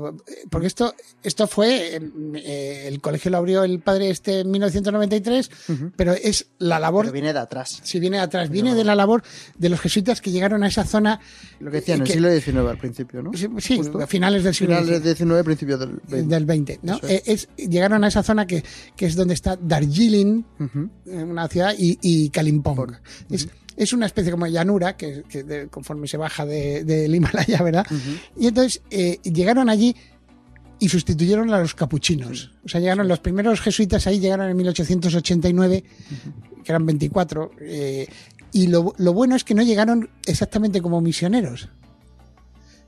porque 0.50 0.68
esto 0.68 0.94
esto 1.24 1.48
fue 1.48 1.98
eh, 2.36 2.84
el 2.88 3.00
colegio 3.00 3.32
lo 3.32 3.38
abrió 3.38 3.64
el 3.64 3.80
padre 3.80 4.10
este 4.10 4.42
en 4.42 4.52
1993, 4.52 5.50
Ujú. 5.70 5.92
pero 5.96 6.12
es 6.12 6.48
la 6.60 6.78
labor 6.78 7.06
Pero 7.06 7.14
viene 7.14 7.32
de 7.32 7.40
atrás. 7.40 7.80
si 7.84 8.02
viene 8.02 8.18
de 8.18 8.24
atrás, 8.24 8.50
viene 8.50 8.76
de 8.76 8.84
la 8.84 8.96
labor 8.96 9.24
de 9.58 9.70
los 9.70 9.80
jesuitas 9.80 10.20
que 10.20 10.32
llegaron 10.32 10.64
a 10.64 10.68
esa 10.68 10.84
zona 10.84 11.22
Lo 11.62 11.72
que 11.72 11.78
decían 11.78 12.00
en 12.02 12.08
el 12.08 12.12
siglo 12.12 12.30
XIX 12.34 12.70
al 12.70 12.78
principio, 12.78 13.24
¿no? 13.24 13.32
sí, 13.34 13.48
sí, 13.60 13.80
a 14.02 14.08
finales 14.08 14.44
del 14.44 14.54
siglo 14.54 14.76
Finales 14.76 15.02
XIX. 15.02 15.04
del 15.06 15.16
XIX, 15.38 15.44
principios 15.46 15.80
del 15.80 16.02
XX. 16.10 16.28
del 16.28 16.46
20, 16.46 16.80
¿no? 16.84 17.00
Eh, 17.04 17.24
es, 17.26 17.48
llegaron 17.56 18.04
a 18.04 18.10
esa 18.10 18.24
zona 18.24 18.46
que, 18.46 18.62
que 18.98 19.06
es 19.06 19.16
donde 19.16 19.36
está 19.36 19.56
Darjeeling, 19.56 20.44
una 21.06 21.48
ciudad, 21.48 21.74
y, 21.78 21.98
y 22.02 22.30
Kalimpong. 22.30 22.92
Es, 23.30 23.48
es 23.78 23.94
una 23.94 24.06
especie 24.06 24.32
como 24.32 24.46
de 24.46 24.52
llanura 24.52 24.98
que, 24.98 25.24
que 25.30 25.44
de- 25.44 25.68
conforme 25.68 26.08
se 26.08 26.18
baja 26.18 26.46
de- 26.46 26.84
del 26.84 27.14
Himalaya, 27.16 27.62
¿verdad? 27.64 27.86
Y 28.38 28.48
entonces 28.48 28.82
eh, 28.90 29.20
llegaron 29.24 29.70
allí 29.70 29.96
y 30.80 30.90
sustituyeron 30.90 31.54
a 31.54 31.60
los 31.60 31.76
capuchinos. 31.76 32.52
O 32.66 32.70
sea, 32.70 32.80
llegaron 32.82 33.08
los 33.08 33.20
primeros 33.20 33.62
jesuitas 33.62 34.08
ahí, 34.08 34.20
llegaron 34.20 34.50
en 34.50 34.58
1889, 34.58 35.84
que 36.64 36.72
eran 36.72 36.86
24. 36.86 37.52
eh, 37.62 38.08
y 38.54 38.68
lo, 38.68 38.94
lo 38.98 39.14
bueno 39.14 39.36
es 39.36 39.44
que 39.44 39.54
no 39.54 39.62
llegaron 39.64 40.10
exactamente 40.26 40.82
como 40.82 41.00
misioneros. 41.00 41.70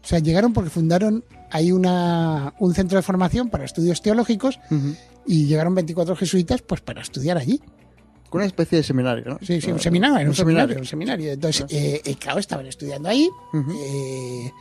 O 0.04 0.06
sea, 0.08 0.20
llegaron 0.20 0.52
porque 0.52 0.70
fundaron 0.70 1.24
ahí 1.52 1.72
una, 1.72 2.54
un 2.60 2.74
centro 2.74 2.98
de 2.98 3.02
formación 3.04 3.50
para 3.50 3.64
estudios 3.64 4.02
teológicos 4.02 4.60
y 5.26 5.46
llegaron 5.46 5.74
24 5.76 6.16
jesuitas 6.18 6.62
pues 6.64 6.82
para 6.82 7.02
estudiar 7.02 7.38
allí. 7.38 7.62
Con 8.34 8.40
una 8.40 8.48
especie 8.48 8.80
de 8.80 8.84
seminario, 8.84 9.26
¿no? 9.26 9.38
Sí, 9.44 9.62
sí, 9.62 9.70
un 9.72 9.78
Ah, 9.78 9.80
seminario, 9.80 10.18
era 10.18 10.28
un, 10.28 10.36
seminario, 10.36 10.74
seminario. 10.74 10.80
un 10.82 10.88
seminario. 10.88 11.32
Entonces, 11.34 11.66
eh, 11.70 12.02
eh, 12.04 12.16
claro, 12.16 12.40
estaban 12.40 12.66
estudiando 12.66 13.08
ahí. 13.08 13.30
Eh, 13.54 14.52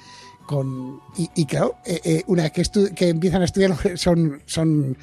con, 0.46 1.00
y, 1.16 1.30
y 1.36 1.46
claro, 1.46 1.76
eh, 1.86 2.22
una 2.26 2.42
vez 2.42 2.52
que, 2.94 3.08
empiezan 3.08 3.40
a 3.40 3.46
estudiar 3.46 3.74
son, 3.96 4.42
son 4.44 4.98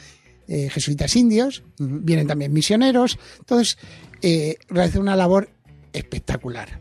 jesuitas 0.47 1.15
indios, 1.15 1.63
vienen 1.79 2.27
también 2.27 2.53
misioneros. 2.53 3.17
Entonces, 3.39 3.79
realizan 4.67 5.01
una 5.01 5.15
labor 5.15 5.49
espectacular. 5.91 6.79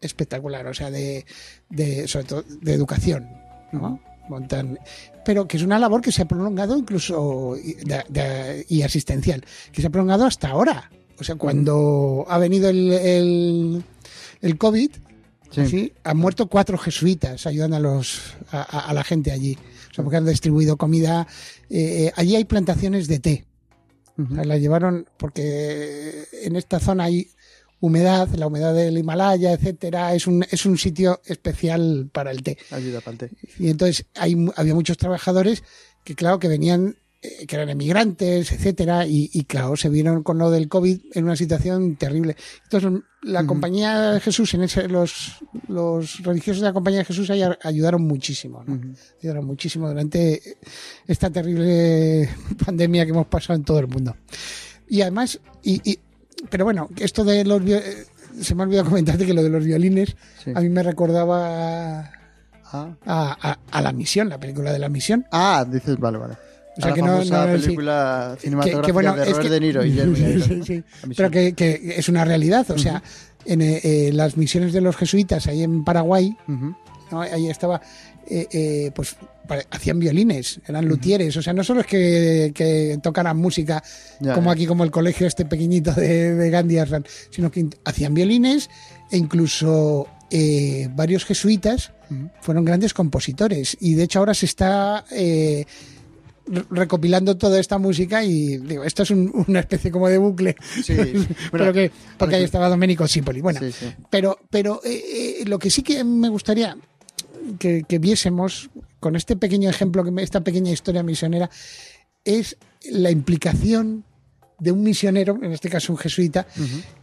Espectacular, 0.00 0.66
o 0.66 0.74
sea, 0.74 0.90
de, 0.90 1.24
de 1.70 2.08
sobre 2.08 2.24
todo 2.26 2.42
de 2.60 2.72
educación. 2.74 3.28
¿no? 3.72 4.00
Montan, 4.28 4.80
pero 5.24 5.46
que 5.46 5.58
es 5.58 5.62
una 5.62 5.78
labor 5.78 6.00
que 6.00 6.10
se 6.10 6.22
ha 6.22 6.24
prolongado 6.24 6.76
incluso 6.76 7.56
y, 7.56 7.74
de- 7.74 8.04
de- 8.08 8.66
y 8.68 8.82
asistencial, 8.82 9.44
que 9.70 9.80
se 9.80 9.86
ha 9.86 9.90
prolongado 9.90 10.24
hasta 10.26 10.48
ahora. 10.48 10.90
O 11.18 11.24
sea, 11.24 11.36
cuando 11.36 12.24
ha 12.28 12.38
venido 12.38 12.68
el, 12.68 12.92
el, 12.92 13.84
el 14.40 14.58
COVID, 14.58 14.90
Sí. 15.50 15.66
¿sí? 15.68 15.92
han 16.02 16.16
muerto 16.16 16.48
cuatro 16.48 16.76
jesuitas 16.76 17.46
ayudando 17.46 17.76
a, 17.76 17.80
los, 17.80 18.34
a, 18.50 18.92
la 18.92 19.04
gente 19.04 19.30
allí. 19.30 19.56
O 19.90 19.94
sea, 19.94 20.02
porque 20.02 20.16
han 20.16 20.26
distribuido 20.26 20.76
comida. 20.76 21.28
Eh, 21.70 22.06
eh, 22.06 22.12
allí 22.16 22.34
hay 22.34 22.44
plantaciones 22.44 23.06
de 23.06 23.20
té. 23.20 23.44
Ujú. 24.18 24.32
O 24.32 24.34
sea, 24.34 24.44
la 24.44 24.58
llevaron 24.58 25.06
porque 25.16 26.24
en 26.42 26.56
esta 26.56 26.80
zona 26.80 27.04
hay 27.04 27.28
humedad, 27.78 28.28
la 28.34 28.48
humedad 28.48 28.74
del 28.74 28.98
Himalaya, 28.98 29.52
etcétera. 29.52 30.12
Es 30.14 30.26
un, 30.26 30.44
es 30.50 30.66
un 30.66 30.76
sitio 30.76 31.20
especial 31.24 32.08
para 32.12 32.32
el 32.32 32.42
té. 32.42 32.58
Ayuda 32.72 33.00
para 33.00 33.12
el 33.12 33.18
té. 33.18 33.30
Y 33.58 33.68
entonces 33.68 34.06
hay, 34.16 34.34
había 34.56 34.74
muchos 34.74 34.96
trabajadores 34.96 35.62
que, 36.02 36.16
claro, 36.16 36.40
que 36.40 36.48
venían, 36.48 36.96
que 37.46 37.56
eran 37.56 37.68
emigrantes, 37.70 38.52
etcétera, 38.52 39.06
y, 39.06 39.30
y, 39.32 39.44
claro, 39.44 39.76
se 39.76 39.88
vieron 39.88 40.22
con 40.22 40.38
lo 40.38 40.50
del 40.50 40.68
COVID 40.68 41.00
en 41.14 41.24
una 41.24 41.36
situación 41.36 41.96
terrible. 41.96 42.36
Entonces, 42.64 43.02
la 43.22 43.40
Ujú. 43.40 43.48
compañía 43.48 44.10
de 44.12 44.20
Jesús, 44.20 44.52
en 44.54 44.62
ese, 44.64 44.88
los, 44.88 45.36
los 45.68 46.22
religiosos 46.22 46.60
de 46.60 46.68
la 46.68 46.72
compañía 46.72 46.98
de 47.00 47.04
Jesús 47.06 47.30
ayudaron 47.30 48.02
muchísimo, 48.02 48.62
¿no? 48.66 48.78
Ayudaron 49.20 49.46
muchísimo 49.46 49.88
durante 49.88 50.40
esta 51.06 51.30
terrible 51.30 52.28
pandemia 52.64 53.04
que 53.04 53.10
hemos 53.12 53.26
pasado 53.26 53.56
en 53.58 53.64
todo 53.64 53.78
el 53.78 53.88
mundo. 53.88 54.16
Y 54.88 55.00
además, 55.00 55.40
y, 55.62 55.80
y- 55.90 55.98
pero 56.50 56.64
bueno, 56.64 56.88
esto 56.96 57.24
de 57.24 57.44
los 57.44 57.62
eh, 57.66 58.04
se 58.40 58.54
me 58.54 58.62
ha 58.62 58.66
olvidado 58.66 58.88
comentarte 58.90 59.24
que 59.24 59.32
lo 59.34 59.42
de 59.42 59.48
los 59.50 59.64
violines 59.64 60.14
Sí. 60.44 60.52
a 60.54 60.60
mí 60.60 60.68
me 60.68 60.82
recordaba 60.82 62.10
Ah. 62.76 62.92
a, 63.06 63.50
a- 63.50 63.58
a 63.70 63.82
la 63.82 63.92
misión, 63.92 64.28
la 64.28 64.38
película 64.40 64.72
de 64.72 64.78
la 64.80 64.88
misión. 64.88 65.24
Ah, 65.30 65.64
dices, 65.70 65.96
vale, 65.98 66.18
vale. 66.18 66.34
O 66.76 66.80
sea 66.80 66.86
A 66.86 66.88
la 66.88 66.94
que 66.94 67.02
no- 67.02 67.24
no, 67.24 67.46
película 67.52 68.36
cinematográfica 68.40 68.86
que 68.86 68.92
bueno, 68.92 69.14
de 69.16 69.22
es 69.22 69.28
Robert 69.28 69.42
que- 69.44 69.50
De 69.50 69.60
Niro 69.60 69.84
y 69.84 69.92
Sí, 70.44 70.62
sí. 70.64 70.84
Pero 71.16 71.30
que, 71.30 71.52
que 71.54 71.94
es 71.96 72.08
una 72.08 72.24
realidad, 72.24 72.68
o 72.70 72.78
sea, 72.78 73.02
en 73.44 73.62
eh, 73.62 73.80
eh, 73.84 74.10
las 74.12 74.36
misiones 74.36 74.72
de 74.72 74.80
los 74.80 74.96
jesuitas 74.96 75.46
ahí 75.46 75.62
en 75.62 75.84
Paraguay, 75.84 76.36
ahí 77.12 77.48
estaba, 77.48 77.80
eh, 78.26 78.46
eh, 78.52 78.90
pues 78.94 79.16
hacían 79.70 79.98
violines, 80.00 80.58
eran 80.66 80.88
luthieres, 80.88 81.36
o 81.36 81.42
sea, 81.42 81.52
no 81.52 81.62
solo 81.62 81.82
es 81.82 81.86
que, 81.86 82.50
que 82.54 82.98
tocaran 83.02 83.36
música 83.36 83.82
Ya, 84.18 84.32
como 84.34 84.46
ya. 84.46 84.52
aquí, 84.54 84.66
como 84.66 84.82
el 84.84 84.90
colegio 84.90 85.26
este 85.26 85.44
pequeñito 85.44 85.92
de, 85.92 86.34
de 86.34 86.50
Gandhi 86.50 86.78
Arran, 86.78 87.04
sino 87.30 87.50
que 87.52 87.66
hacían 87.84 88.14
violines 88.14 88.68
e 89.10 89.16
incluso 89.18 90.08
varios 90.96 91.24
jesuitas 91.24 91.92
fueron 92.40 92.64
grandes 92.64 92.92
compositores. 92.94 93.76
Y 93.80 93.94
de 93.94 94.02
hecho 94.04 94.18
ahora 94.18 94.34
se 94.34 94.46
está 94.46 95.04
recopilando 96.70 97.36
toda 97.36 97.58
esta 97.58 97.78
música 97.78 98.22
y 98.24 98.58
digo, 98.58 98.84
esto 98.84 99.02
es 99.02 99.10
un- 99.10 99.44
una 99.48 99.60
especie 99.60 99.90
como 99.90 100.08
de 100.08 100.18
bucle, 100.18 100.56
Sí, 100.82 100.94
pero 101.52 101.72
que, 101.72 101.90
porque 102.18 102.36
ahí 102.36 102.44
estaba 102.44 102.68
Domenico 102.68 103.06
Cipoli. 103.08 103.40
Bueno, 103.40 103.60
Sí, 103.60 103.72
sí. 103.72 103.86
pero, 104.10 104.38
pero 104.50 104.80
eh, 104.84 105.40
eh, 105.40 105.44
lo 105.46 105.58
que 105.58 105.70
sí 105.70 105.82
que 105.82 106.04
me 106.04 106.28
gustaría 106.28 106.76
que, 107.58 107.84
que 107.88 107.98
viésemos 107.98 108.70
con 109.00 109.16
este 109.16 109.36
pequeño 109.36 109.68
ejemplo, 109.70 110.04
esta 110.18 110.42
pequeña 110.42 110.70
historia 110.72 111.02
misionera, 111.02 111.50
es 112.24 112.56
la 112.90 113.10
implicación 113.10 114.04
de 114.58 114.72
un 114.72 114.82
misionero, 114.82 115.38
en 115.42 115.52
este 115.52 115.68
caso 115.68 115.92
un 115.92 115.98
jesuita, 115.98 116.46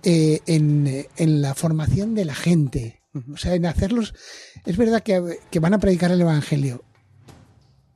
eh, 0.04 0.40
en, 0.48 1.06
en 1.18 1.42
la 1.42 1.54
formación 1.54 2.16
de 2.16 2.26
la 2.26 2.34
gente. 2.34 3.02
O 3.34 3.38
sea, 3.38 3.54
en 3.56 3.66
hacerlos. 3.66 4.14
Es 4.66 4.78
verdad 4.78 5.04
que, 5.04 5.22
que 5.52 5.60
van 5.60 5.74
a 5.74 5.80
predicar 5.80 6.12
el 6.12 6.22
Evangelio, 6.22 6.84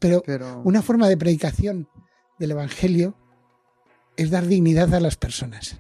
pero, 0.07 0.23
Pero- 0.25 0.61
una 0.63 0.81
forma 0.81 1.07
de 1.09 1.17
predicación 1.17 1.87
del 2.39 2.51
Evangelio 2.51 3.15
es 4.17 4.29
dar 4.29 4.45
dignidad 4.47 4.93
a 4.93 4.99
las 4.99 5.15
personas. 5.17 5.77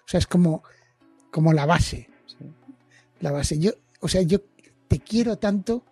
O 0.00 0.08
sea, 0.10 0.18
es 0.18 0.26
como, 0.26 0.62
como 1.30 1.52
la 1.52 1.66
base. 1.66 2.08
Sí. 2.26 2.46
La 3.20 3.30
base. 3.32 3.58
Yo, 3.58 3.72
o 4.00 4.08
sea, 4.08 4.22
yo 4.22 4.38
te 4.88 5.00
quiero 5.00 5.36
tanto 5.38 5.84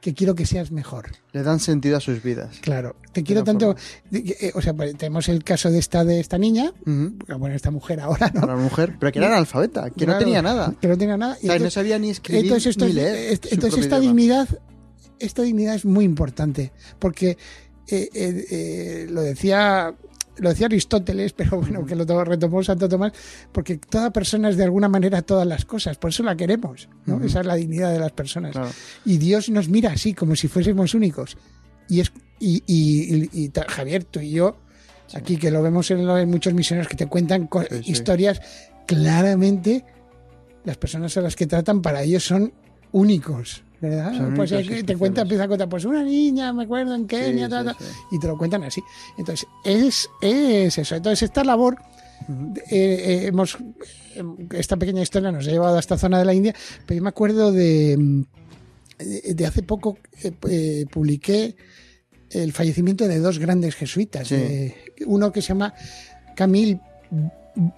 que 0.00 0.12
quiero 0.12 0.34
que 0.34 0.44
seas 0.44 0.70
mejor. 0.70 1.06
Le 1.32 1.42
dan 1.42 1.58
sentido 1.60 1.96
a 1.96 2.00
sus 2.00 2.22
vidas. 2.22 2.58
Claro, 2.60 2.94
te 3.12 3.22
quiero 3.24 3.40
una 3.40 3.46
tanto. 3.46 3.74
eh, 4.12 4.52
O 4.54 4.60
sea, 4.60 4.74
pues, 4.74 4.94
tenemos 4.98 5.28
el 5.30 5.42
caso 5.42 5.70
de 5.70 5.78
esta 5.78 6.04
de 6.04 6.20
esta 6.20 6.36
niña, 6.36 6.74
bueno, 6.84 7.54
esta 7.56 7.70
mujer 7.70 8.00
ahora, 8.00 8.30
¿no? 8.34 8.46
La 8.46 8.54
mujer, 8.54 8.96
pero 9.00 9.10
que 9.10 9.18
era 9.18 9.28
analfabeta, 9.28 9.88
que 9.90 10.06
no 10.06 10.18
tenía 10.18 10.42
nada. 10.42 10.74
Que 10.78 10.88
no 10.88 10.98
tenía 10.98 11.16
nada. 11.16 11.38
O 11.42 11.46
sea, 11.46 11.58
no 11.58 11.70
sabía 11.70 11.98
ni 11.98 12.10
escribir 12.10 12.44
entonces, 12.44 12.72
esto 12.72 12.84
ni 12.84 12.92
leer. 12.92 13.40
entonces 13.50 13.80
esta 13.80 13.96
idioma. 13.96 14.00
dignidad, 14.00 14.48
esta 15.18 15.42
dignidad 15.42 15.74
es 15.74 15.84
muy 15.84 16.04
importante, 16.04 16.72
porque 16.98 17.36
eh, 17.88 18.08
eh, 18.14 18.44
eh, 18.50 19.06
lo 19.10 19.20
decía 19.22 19.94
lo 20.36 20.48
decía 20.48 20.66
Aristóteles, 20.66 21.32
pero 21.36 21.60
bueno, 21.60 21.86
que 21.86 21.94
lo 21.94 22.04
to- 22.04 22.24
retomó 22.24 22.62
Santo 22.64 22.88
Tomás, 22.88 23.12
porque 23.52 23.76
toda 23.76 24.12
persona 24.12 24.48
es 24.48 24.56
de 24.56 24.64
alguna 24.64 24.88
manera 24.88 25.22
todas 25.22 25.46
las 25.46 25.64
cosas, 25.64 25.96
por 25.96 26.10
eso 26.10 26.22
la 26.24 26.34
queremos, 26.36 26.88
¿no? 27.06 27.16
Ujú. 27.16 27.26
Esa 27.26 27.40
es 27.40 27.46
la 27.46 27.54
dignidad 27.54 27.92
de 27.92 28.00
las 28.00 28.10
personas. 28.12 28.50
Claro. 28.52 28.70
Y 29.04 29.18
Dios 29.18 29.48
nos 29.48 29.68
mira 29.68 29.92
así, 29.92 30.12
como 30.12 30.34
si 30.34 30.48
fuésemos 30.48 30.92
únicos. 30.94 31.36
Y 31.88 32.00
es 32.00 32.12
y, 32.40 32.64
y- 32.66 33.14
y- 33.16 33.30
y 33.44 33.48
ta- 33.50 33.66
Javier, 33.68 34.02
tú 34.04 34.18
y 34.18 34.30
yo, 34.32 34.56
aquí 35.14 35.36
que 35.36 35.52
lo 35.52 35.62
vemos 35.62 35.88
en, 35.92 36.04
muchos 36.28 36.52
misioneros 36.52 36.88
que 36.88 36.96
te 36.96 37.06
cuentan 37.06 37.46
co- 37.46 37.62
Sí, 37.62 37.82
sí. 37.84 37.92
historias, 37.92 38.40
claramente 38.86 39.84
las 40.64 40.76
personas 40.78 41.16
a 41.16 41.20
las 41.20 41.36
que 41.36 41.46
tratan 41.46 41.82
para 41.82 42.02
ellos 42.02 42.24
son 42.24 42.52
únicos. 42.92 43.62
¿Verdad? 43.88 44.14
Son 44.16 44.34
pues 44.34 44.52
aquí 44.52 44.82
te 44.82 44.96
cuenta, 44.96 45.22
especiales. 45.22 45.22
empieza 45.22 45.44
a 45.44 45.48
contar, 45.48 45.68
pues 45.68 45.84
una 45.84 46.02
niña, 46.02 46.52
me 46.52 46.64
acuerdo 46.64 46.94
en 46.94 47.06
Kenia, 47.06 47.46
Sí, 47.46 47.50
ta, 47.50 47.60
sí, 47.60 47.66
ta, 47.66 47.76
sí. 47.78 47.84
y 48.12 48.18
te 48.18 48.26
lo 48.26 48.38
cuentan 48.38 48.62
así. 48.64 48.82
Entonces, 49.18 49.46
es, 49.64 50.08
es 50.20 50.78
eso. 50.78 50.96
Entonces, 50.96 51.22
esta 51.22 51.44
labor 51.44 51.76
eh, 52.28 52.64
eh, 52.70 53.26
hemos 53.26 53.58
eh, 54.14 54.22
esta 54.52 54.76
pequeña 54.76 55.02
historia 55.02 55.30
nos 55.32 55.46
ha 55.46 55.50
llevado 55.50 55.76
a 55.76 55.80
esta 55.80 55.98
zona 55.98 56.18
de 56.18 56.24
la 56.24 56.32
India, 56.34 56.54
pero 56.86 56.96
yo 56.98 57.02
me 57.02 57.08
acuerdo 57.10 57.52
de, 57.52 57.96
mm, 57.98 58.22
de 58.98 59.34
de 59.34 59.46
hace 59.46 59.62
poco 59.62 59.98
eh, 60.22 60.32
eh, 60.48 60.86
publiqué 60.90 61.56
el 62.30 62.52
fallecimiento 62.52 63.06
de 63.06 63.18
dos 63.18 63.38
grandes 63.38 63.74
jesuitas, 63.76 64.32
eh, 64.32 64.74
uno 65.06 65.30
que 65.30 65.42
se 65.42 65.48
llama 65.48 65.74
Camille 66.34 66.80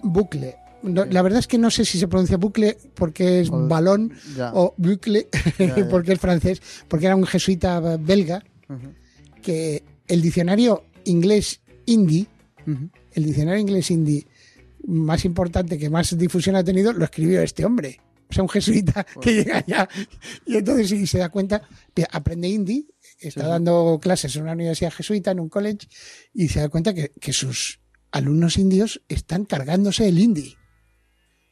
Bucle. 0.01 0.55
No, 0.83 1.05
la 1.05 1.21
verdad 1.21 1.39
es 1.39 1.47
que 1.47 1.57
no 1.57 1.71
sé 1.71 1.85
si 1.85 1.97
se 1.99 2.07
pronuncia 2.07 2.37
bucle 2.37 2.77
porque 2.93 3.41
es 3.41 3.49
O- 3.49 3.67
balón 3.67 4.13
Ya. 4.35 4.51
o 4.53 4.73
bucle 4.77 5.27
Ya, 5.57 5.75
ya. 5.75 5.87
porque 5.89 6.13
es 6.13 6.19
francés, 6.19 6.61
porque 6.87 7.05
era 7.07 7.15
un 7.15 7.25
jesuita 7.25 7.79
belga 7.97 8.43
que 9.41 9.83
el 10.07 10.21
diccionario 10.21 10.85
inglés 11.05 11.61
indie 11.85 12.27
el 13.13 13.23
diccionario 13.23 13.61
inglés 13.61 13.89
indie 13.91 14.27
más 14.85 15.23
importante 15.25 15.77
que 15.77 15.89
más 15.89 16.17
difusión 16.17 16.55
ha 16.55 16.63
tenido 16.63 16.93
lo 16.93 17.05
escribió 17.05 17.41
este 17.41 17.65
hombre. 17.65 17.99
O 18.29 18.33
sea, 18.33 18.43
un 18.43 18.49
jesuita 18.49 19.05
que 19.21 19.35
llega 19.35 19.57
allá 19.65 19.87
y 20.45 20.57
entonces 20.57 21.09
se 21.09 21.17
da 21.17 21.29
cuenta, 21.29 21.61
aprende 22.11 22.49
hindi, 22.49 22.87
está 23.19 23.41
Sí. 23.43 23.47
dando 23.47 23.99
clases 24.01 24.35
en 24.35 24.43
una 24.43 24.51
universidad 24.51 24.91
jesuita, 24.91 25.31
en 25.31 25.39
un 25.39 25.47
college, 25.49 25.87
y 26.33 26.49
se 26.49 26.59
da 26.59 26.67
cuenta 26.69 26.93
que, 26.93 27.11
que 27.21 27.31
sus 27.31 27.79
alumnos 28.11 28.57
indios 28.57 29.01
están 29.07 29.45
cargándose 29.45 30.07
el 30.09 30.19
hindi, 30.19 30.57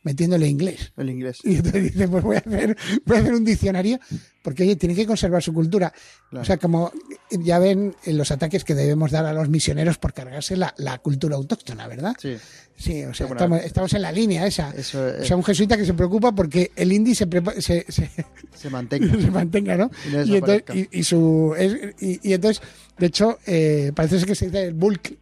metiéndole 0.06 0.48
inglés. 0.48 0.94
El 0.96 1.10
inglés. 1.10 1.40
Y 1.44 1.56
entonces 1.58 1.84
dice, 1.84 2.08
pues 2.08 2.24
voy 2.24 2.38
a 2.38 2.40
hacer, 2.40 2.78
voy 3.06 3.18
a 3.18 3.20
hacer 3.20 3.34
un 3.34 3.44
diccionario, 3.44 4.00
porque 4.42 4.64
oye, 4.64 4.78
tiene 4.78 4.96
que 4.96 5.06
conservar 5.06 5.44
su 5.44 5.52
cultura. 5.54 5.92
Claro. 6.30 6.42
O 6.44 6.46
sea, 6.46 6.56
como 6.58 6.94
ya 7.32 7.60
ven 7.60 7.94
en 8.06 8.18
los 8.18 8.32
ataques 8.32 8.64
que 8.64 8.74
debemos 8.76 9.12
dar 9.12 9.26
a 9.26 9.34
los 9.34 9.50
misioneros 9.50 9.98
por 9.98 10.14
cargarse 10.14 10.56
la, 10.56 10.74
la 10.78 11.00
cultura 11.00 11.36
autóctona, 11.36 11.88
¿verdad? 11.90 12.16
Sí, 12.18 12.38
Sí, 12.78 13.06
o 13.06 13.14
sea, 13.14 13.28
estamos, 13.28 13.62
estamos 13.64 13.94
en 13.94 14.02
la 14.02 14.12
línea 14.12 14.46
esa. 14.46 14.70
eso 14.76 15.02
O 15.22 15.24
sea, 15.24 15.38
un 15.38 15.44
jesuita 15.46 15.78
que 15.78 15.86
se 15.86 15.94
preocupa 15.94 16.34
porque 16.36 16.72
el 16.76 16.92
indie 16.92 17.16
se, 17.16 17.26
se, 17.60 17.86
se, 17.88 18.10
se 18.54 18.70
mantenga. 18.70 19.14
se 19.22 19.32
mantenga, 19.32 19.78
¿no? 19.78 19.90
Y 20.06 20.12
no 20.12 20.24
Y, 20.26 20.36
entonces, 20.36 20.64
y, 20.92 21.00
y 21.00 21.04
su, 21.04 21.56
es- 21.58 21.96
y, 22.02 22.34
entonces, 22.34 22.62
de 22.98 23.06
hecho, 23.06 23.40
eh, 23.48 23.94
parece 23.96 24.20
ser 24.20 24.28
que 24.28 24.36
se 24.36 24.48
dice 24.48 24.64
el 24.66 24.74
bulk. 24.74 25.18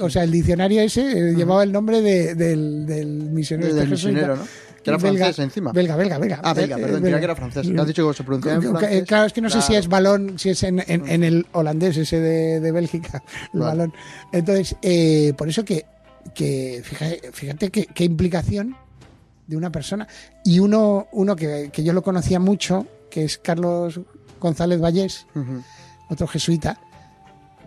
O 0.00 0.08
sea, 0.10 0.24
el 0.24 0.30
diccionario 0.30 0.80
ese 0.82 1.02
eh, 1.30 1.34
llevaba 1.34 1.62
el 1.62 1.72
nombre 1.72 2.00
de- 2.02 2.34
del, 2.34 2.86
del 2.86 3.06
misionero. 3.30 3.68
Desde 3.68 3.80
este 3.82 3.90
misionero, 3.90 4.36
¿no? 4.36 4.42
Que 4.82 4.90
era 4.90 4.98
Belga- 4.98 5.18
francés 5.18 5.38
encima. 5.40 5.72
Belga, 5.72 5.96
belga, 5.96 6.18
belga. 6.18 6.40
Ah, 6.42 6.54
belga, 6.54 6.76
Eh, 6.76 6.80
perdón, 6.80 7.02
belga. 7.02 7.06
creía 7.08 7.18
que 7.18 7.24
era 7.24 7.34
francés. 7.36 7.66
Que 7.68 7.80
has 7.80 7.86
dicho 7.86 8.08
que 8.08 8.14
se 8.16 8.22
pronuncia 8.24 8.52
en 8.54 8.58
Eh, 8.58 8.68
francés. 8.70 9.04
Claro, 9.06 9.26
es 9.26 9.32
que 9.32 9.40
no 9.40 9.50
sé 9.50 9.60
si 9.62 9.74
es 9.74 9.88
balón, 9.88 10.38
si 10.38 10.50
es 10.50 10.62
en, 10.62 10.78
en- 10.86 11.08
en 11.08 11.24
el 11.24 11.46
holandés 11.52 11.96
ese 11.96 12.20
de, 12.20 12.60
de 12.60 12.72
Bélgica, 12.72 13.22
el 13.54 13.60
Vale. 13.60 13.70
balón. 13.78 13.92
Entonces, 14.32 14.76
eh, 14.82 15.34
por 15.36 15.48
eso 15.48 15.64
que, 15.64 15.84
que 16.34 16.80
fíjate, 16.84 17.30
fíjate 17.32 17.70
qué, 17.70 17.86
qué 17.86 18.04
implicación 18.04 18.76
de 19.48 19.56
una 19.56 19.72
persona. 19.72 20.06
Y 20.44 20.60
uno, 20.60 21.08
uno 21.12 21.34
que, 21.34 21.70
que 21.72 21.82
yo 21.82 21.92
lo 21.92 22.02
conocía 22.02 22.38
mucho, 22.38 22.86
que 23.10 23.24
es 23.24 23.38
Carlos 23.38 24.00
González 24.40 24.80
Vallés, 24.80 25.26
otro 26.08 26.26
jesuita, 26.28 26.78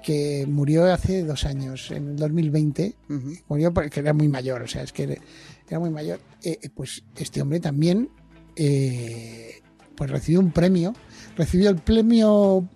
que 0.04 0.46
murió 0.48 0.92
hace 0.92 1.24
dos 1.24 1.46
años, 1.46 1.92
en 1.92 2.10
el 2.10 2.16
2020, 2.18 2.96
Ujú. 3.10 3.34
murió 3.48 3.74
porque 3.74 4.00
era 4.00 4.14
muy 4.14 4.28
mayor, 4.28 4.62
o 4.64 4.68
sea, 4.68 4.84
es 4.84 4.92
que 4.94 5.04
era- 5.04 5.80
muy 5.80 5.90
mayor. 5.90 6.20
Eh, 6.44 6.60
eh, 6.62 6.70
pues 6.74 7.02
este 7.16 7.42
hombre 7.42 7.60
también 7.62 8.10
eh, 8.58 9.62
pues 9.96 10.10
recibió 10.10 10.40
un 10.42 10.52
premio, 10.52 10.94
recibió 11.38 11.70
el 11.70 11.78
premio, 11.78 12.68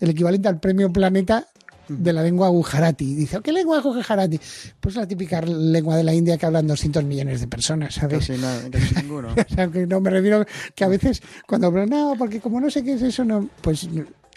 el 0.00 0.10
equivalente 0.10 0.46
al 0.48 0.60
premio 0.60 0.92
Planeta 0.92 1.46
de 1.88 2.12
la 2.12 2.22
lengua 2.22 2.48
Gujarati. 2.48 3.14
Dice, 3.14 3.40
¿qué 3.42 3.52
lengua 3.52 3.78
es 3.78 3.84
Gujarati? 3.84 4.38
Pues 4.80 4.96
la 4.96 5.06
típica 5.06 5.40
lengua 5.40 5.96
de 5.96 6.02
la 6.04 6.12
India 6.12 6.36
que 6.36 6.44
hablan 6.44 6.66
200 6.66 7.04
millones 7.04 7.40
de 7.40 7.46
personas, 7.46 7.94
¿sabes? 7.94 8.18
Casi, 8.26 8.40
nada, 8.40 8.60
casi 8.70 8.94
ninguno. 9.02 9.28
O 9.28 9.54
sea, 9.54 9.68
que 9.68 9.86
no 9.86 10.00
me 10.00 10.10
refiero 10.10 10.44
que 10.74 10.84
a 10.84 10.88
veces 10.88 11.22
cuando 11.46 11.68
hablan, 11.68 11.88
no, 11.88 12.14
porque 12.18 12.40
como 12.40 12.60
no 12.60 12.68
sé 12.70 12.82
qué 12.84 12.94
es 12.94 13.02
eso, 13.02 13.24
no, 13.24 13.48
pues 13.62 13.88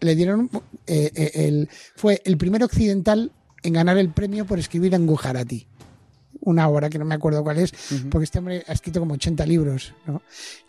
le 0.02 0.16
dieron, 0.16 0.50
eh, 0.88 1.12
eh, 1.16 1.32
el, 1.36 1.70
fue 1.96 2.22
el 2.26 2.38
primer 2.38 2.64
occidental 2.64 3.32
en 3.64 3.74
ganar 3.74 3.98
el 3.98 4.10
premio 4.12 4.46
por 4.46 4.60
escribir 4.60 4.94
en 4.94 5.06
Gujarati. 5.06 5.68
Una 6.42 6.68
obra 6.70 6.90
que 6.90 6.98
no 7.00 7.06
me 7.06 7.16
acuerdo 7.16 7.44
cuál 7.44 7.58
es, 7.60 7.74
porque 8.10 8.24
este 8.24 8.40
hombre 8.40 8.64
ha 8.68 8.72
escrito 8.74 9.00
como 9.02 9.16
80 9.16 9.46
libros, 9.46 9.94
¿no? 10.06 10.22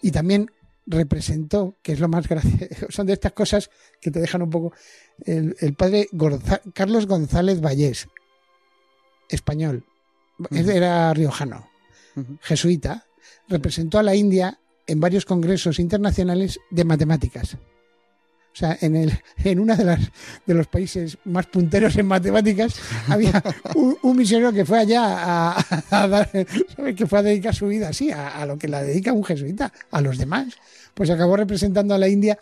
Y 0.03 0.11
también 0.11 0.51
representó, 0.87 1.77
que 1.83 1.93
es 1.93 2.01
lo 2.01 2.09
más 2.09 2.27
gracioso, 2.29 2.67
son 2.89 3.07
de 3.07 3.13
estas 3.13 3.33
cosas 3.33 3.71
que 4.01 4.11
te 4.11 4.19
dejan 4.19 4.43
un 4.43 4.51
poco, 4.51 4.73
el, 5.25 5.55
el 5.61 5.75
padre 5.75 6.09
Gorza- 6.13 6.61
Carlos 6.75 7.07
González 7.07 7.61
Vallés, 7.61 8.09
español, 9.29 9.85
era 10.51 11.13
riojano, 11.15 11.69
jesuita, 12.41 13.07
representó 13.49 13.99
a 13.99 14.03
la 14.03 14.15
India 14.17 14.59
en 14.87 14.99
varios 15.01 15.25
congresos 15.25 15.79
internacionales 15.79 16.59
de 16.71 16.85
matemáticas. 16.85 17.57
Sea, 18.61 18.77
en, 18.83 18.95
el, 18.95 19.19
en 19.43 19.59
uno 19.59 19.75
de, 19.75 19.85
las, 19.85 20.01
de 20.45 20.53
los 20.55 20.67
países 20.67 21.17
más 21.25 21.47
punteros 21.47 21.97
en 21.97 22.05
matemáticas 22.07 22.75
había 23.09 23.43
un, 23.75 23.97
un 24.03 24.17
misionero 24.19 24.53
que 24.53 24.67
fue 24.67 24.79
allá 24.81 25.03
a, 25.03 25.65
a 25.91 26.09
dar, 26.09 26.31
¿sabes? 26.77 26.95
que 26.95 27.07
fue 27.07 27.21
a 27.21 27.23
dedicar 27.23 27.55
su 27.55 27.69
vida 27.69 27.89
así, 27.89 28.11
a, 28.11 28.29
a 28.29 28.45
lo 28.45 28.59
que 28.59 28.69
la 28.69 28.83
dedica 28.83 29.15
un 29.15 29.25
jesuita, 29.25 29.73
a 29.91 30.01
los 30.03 30.19
demás. 30.19 30.55
Pues 30.93 31.09
acabó 31.09 31.37
representando 31.39 31.95
a 31.95 31.99
la 31.99 32.09
India. 32.09 32.39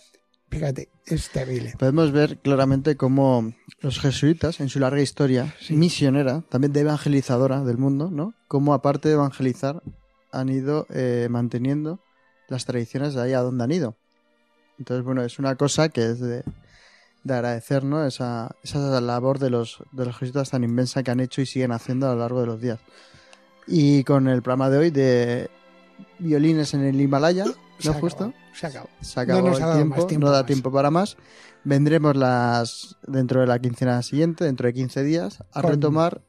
Fíjate, 0.50 0.88
es 1.07 1.28
terrible. 1.28 1.74
Podemos 1.78 2.11
ver 2.11 2.38
claramente 2.38 2.96
cómo 2.96 3.52
los 3.81 4.00
jesuitas, 4.00 4.59
en 4.61 4.70
su 4.70 4.81
larga 4.81 5.00
historia 5.02 5.54
Sí. 5.61 5.74
misionera, 5.74 6.42
también 6.48 6.72
de 6.72 6.81
evangelizadora 6.81 7.62
del 7.62 7.78
mundo, 7.78 8.11
¿no? 8.11 8.35
Cómo 8.48 8.74
aparte 8.74 9.09
de 9.09 9.14
evangelizar, 9.14 9.83
han 10.33 10.48
ido 10.48 10.87
eh, 10.90 11.28
manteniendo 11.31 12.00
las 12.48 12.64
tradiciones 12.64 13.14
de 13.14 13.22
ahí 13.22 13.33
a 13.35 13.40
donde 13.40 13.62
han 13.62 13.70
ido. 13.72 13.96
Entonces, 14.79 15.05
bueno, 15.05 15.23
es 15.23 15.38
una 15.38 15.57
cosa 15.57 15.88
que 15.88 16.05
es 16.11 16.21
de, 16.21 16.43
de 17.25 17.35
agradecer, 17.35 17.85
¿no? 17.85 18.05
Esa, 18.07 18.51
esa 18.62 19.01
labor 19.01 19.38
de 19.38 19.51
los, 19.51 19.83
de 19.93 20.07
los 20.07 20.17
jesuitas 20.17 20.51
tan 20.51 20.64
inmensa 20.64 21.03
que 21.03 21.11
han 21.11 21.21
hecho 21.21 21.41
y 21.41 21.47
siguen 21.47 21.73
haciendo 21.73 22.09
a 22.09 22.14
lo 22.14 22.21
largo 22.21 22.41
de 22.41 22.47
los 22.47 22.61
días. 22.61 22.79
Y 23.67 24.05
con 24.05 24.29
el 24.29 24.41
programa 24.43 24.71
de 24.71 24.79
hoy 24.79 24.91
de 24.91 25.51
violines 26.19 26.75
en 26.75 26.85
el 26.85 27.01
Himalaya, 27.01 27.45
Se 27.45 27.51
¿no? 27.51 27.91
acabó, 27.91 28.01
Justo 28.01 28.33
Se 28.55 28.67
acabó. 28.67 28.88
se 29.01 29.21
acabó 29.21 29.41
No 29.43 29.49
nos 29.49 29.57
ha 29.61 29.62
el 29.64 29.67
dado 29.69 29.77
tiempo, 29.79 29.97
más 29.97 30.07
tiempo 30.07 30.27
no 30.27 30.33
da 30.33 30.38
más. 30.38 30.47
tiempo 30.47 30.73
para 30.73 30.91
más. 30.91 31.17
Vendremos 31.64 32.17
las 32.17 32.97
dentro 33.07 33.41
de 33.41 33.47
la 33.47 33.59
quincena 33.59 34.01
siguiente, 34.03 34.45
dentro 34.45 34.67
de 34.69 34.75
15 34.75 35.03
días, 35.03 35.43
a 35.53 35.61
Con 35.61 35.73
retomar 35.73 36.23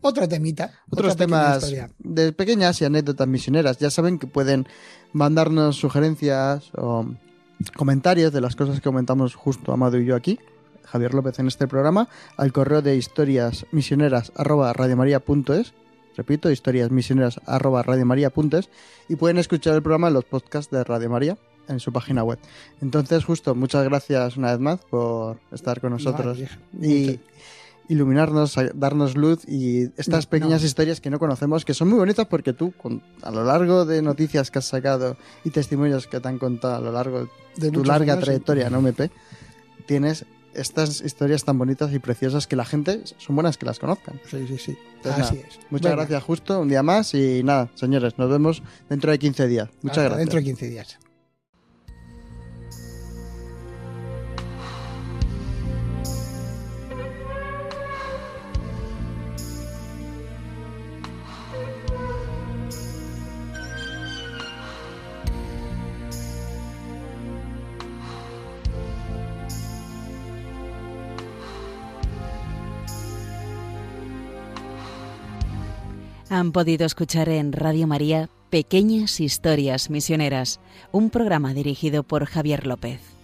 Otro 0.00 0.28
temita. 0.28 0.72
otros 0.88 1.16
temas 1.16 1.56
historia. 1.64 1.90
de 1.98 2.32
pequeñas 2.32 2.80
y 2.80 2.84
anécdotas 2.84 3.26
misioneras. 3.26 3.78
Ya 3.78 3.90
saben 3.90 4.18
que 4.18 4.26
pueden 4.28 4.66
mandarnos 5.12 5.76
sugerencias 5.76 6.70
o 6.76 7.04
comentarios 7.76 8.32
de 8.32 8.40
las 8.40 8.56
cosas 8.56 8.76
que 8.76 8.88
comentamos 8.88 9.34
justo 9.34 9.72
Amado 9.72 9.98
y 9.98 10.04
yo 10.04 10.16
aquí, 10.16 10.38
Javier 10.84 11.14
López 11.14 11.38
en 11.38 11.48
este 11.48 11.66
programa, 11.66 12.08
al 12.36 12.52
correo 12.52 12.82
de 12.82 12.96
historias 12.96 13.66
misioneras 13.72 14.32
Repito, 16.16 16.50
historias 16.50 16.90
misioneras 16.90 17.40
y 19.08 19.14
pueden 19.16 19.38
escuchar 19.38 19.74
el 19.74 19.82
programa 19.82 20.08
en 20.08 20.14
los 20.14 20.24
podcasts 20.24 20.70
de 20.70 20.82
Radio 20.82 21.10
María 21.10 21.38
en 21.68 21.80
su 21.80 21.92
página 21.92 22.24
web. 22.24 22.38
Entonces, 22.80 23.24
justo, 23.24 23.54
muchas 23.54 23.84
gracias 23.84 24.36
una 24.36 24.50
vez 24.50 24.60
más 24.60 24.80
por 24.90 25.38
estar 25.52 25.80
con 25.80 25.92
nosotros 25.92 26.38
Vale, 26.38 26.86
y 26.86 27.20
iluminarnos, 27.88 28.56
darnos 28.74 29.16
luz 29.16 29.46
y 29.48 29.90
estas 29.96 30.26
pequeñas 30.26 30.62
historias 30.62 31.00
que 31.00 31.10
no 31.10 31.18
conocemos, 31.18 31.64
que 31.64 31.74
son 31.74 31.88
muy 31.88 31.98
bonitas 31.98 32.26
porque 32.26 32.52
tú, 32.52 32.72
con, 32.72 33.02
a 33.22 33.30
lo 33.30 33.44
largo 33.44 33.84
de 33.84 34.02
noticias 34.02 34.50
que 34.50 34.58
has 34.58 34.66
sacado 34.66 35.16
y 35.44 35.50
testimonios 35.50 36.06
que 36.06 36.20
te 36.20 36.28
han 36.28 36.38
contado 36.38 36.76
a 36.76 36.80
lo 36.80 36.92
largo 36.92 37.28
de 37.56 37.70
tu 37.70 37.84
larga 37.84 38.18
trayectoria 38.18 38.68
sí. 38.68 38.74
en 38.74 38.86
OMP, 38.86 39.00
tienes 39.86 40.26
estas 40.54 41.00
historias 41.00 41.44
tan 41.44 41.56
bonitas 41.56 41.92
y 41.92 41.98
preciosas 41.98 42.46
que 42.46 42.56
la 42.56 42.64
gente 42.64 43.02
son 43.16 43.36
buenas 43.36 43.56
que 43.56 43.66
las 43.66 43.78
conozcan. 43.78 44.20
Sí, 44.28 44.46
sí, 44.46 44.58
sí. 44.58 44.78
Entonces, 44.96 45.24
Así 45.24 45.36
es. 45.36 45.60
Muchas 45.70 45.92
gracias, 45.92 46.22
Justo, 46.22 46.60
un 46.60 46.68
día 46.68 46.82
más 46.82 47.14
y 47.14 47.42
nada, 47.42 47.70
señores, 47.74 48.18
nos 48.18 48.28
vemos 48.28 48.62
dentro 48.88 49.10
de 49.10 49.18
15 49.18 49.46
días. 49.46 49.68
Muchas 49.82 50.04
gracias. 50.04 50.18
Dentro 50.18 50.38
de 50.38 50.44
15 50.44 50.68
días. 50.68 50.98
Han 76.38 76.52
podido 76.52 76.86
escuchar 76.86 77.28
en 77.30 77.52
Radio 77.52 77.88
María 77.88 78.30
Pequeñas 78.48 79.18
Historias 79.18 79.90
Misioneras, 79.90 80.60
un 80.92 81.10
programa 81.10 81.52
dirigido 81.52 82.04
por 82.04 82.26
Javier 82.26 82.64
López. 82.64 83.17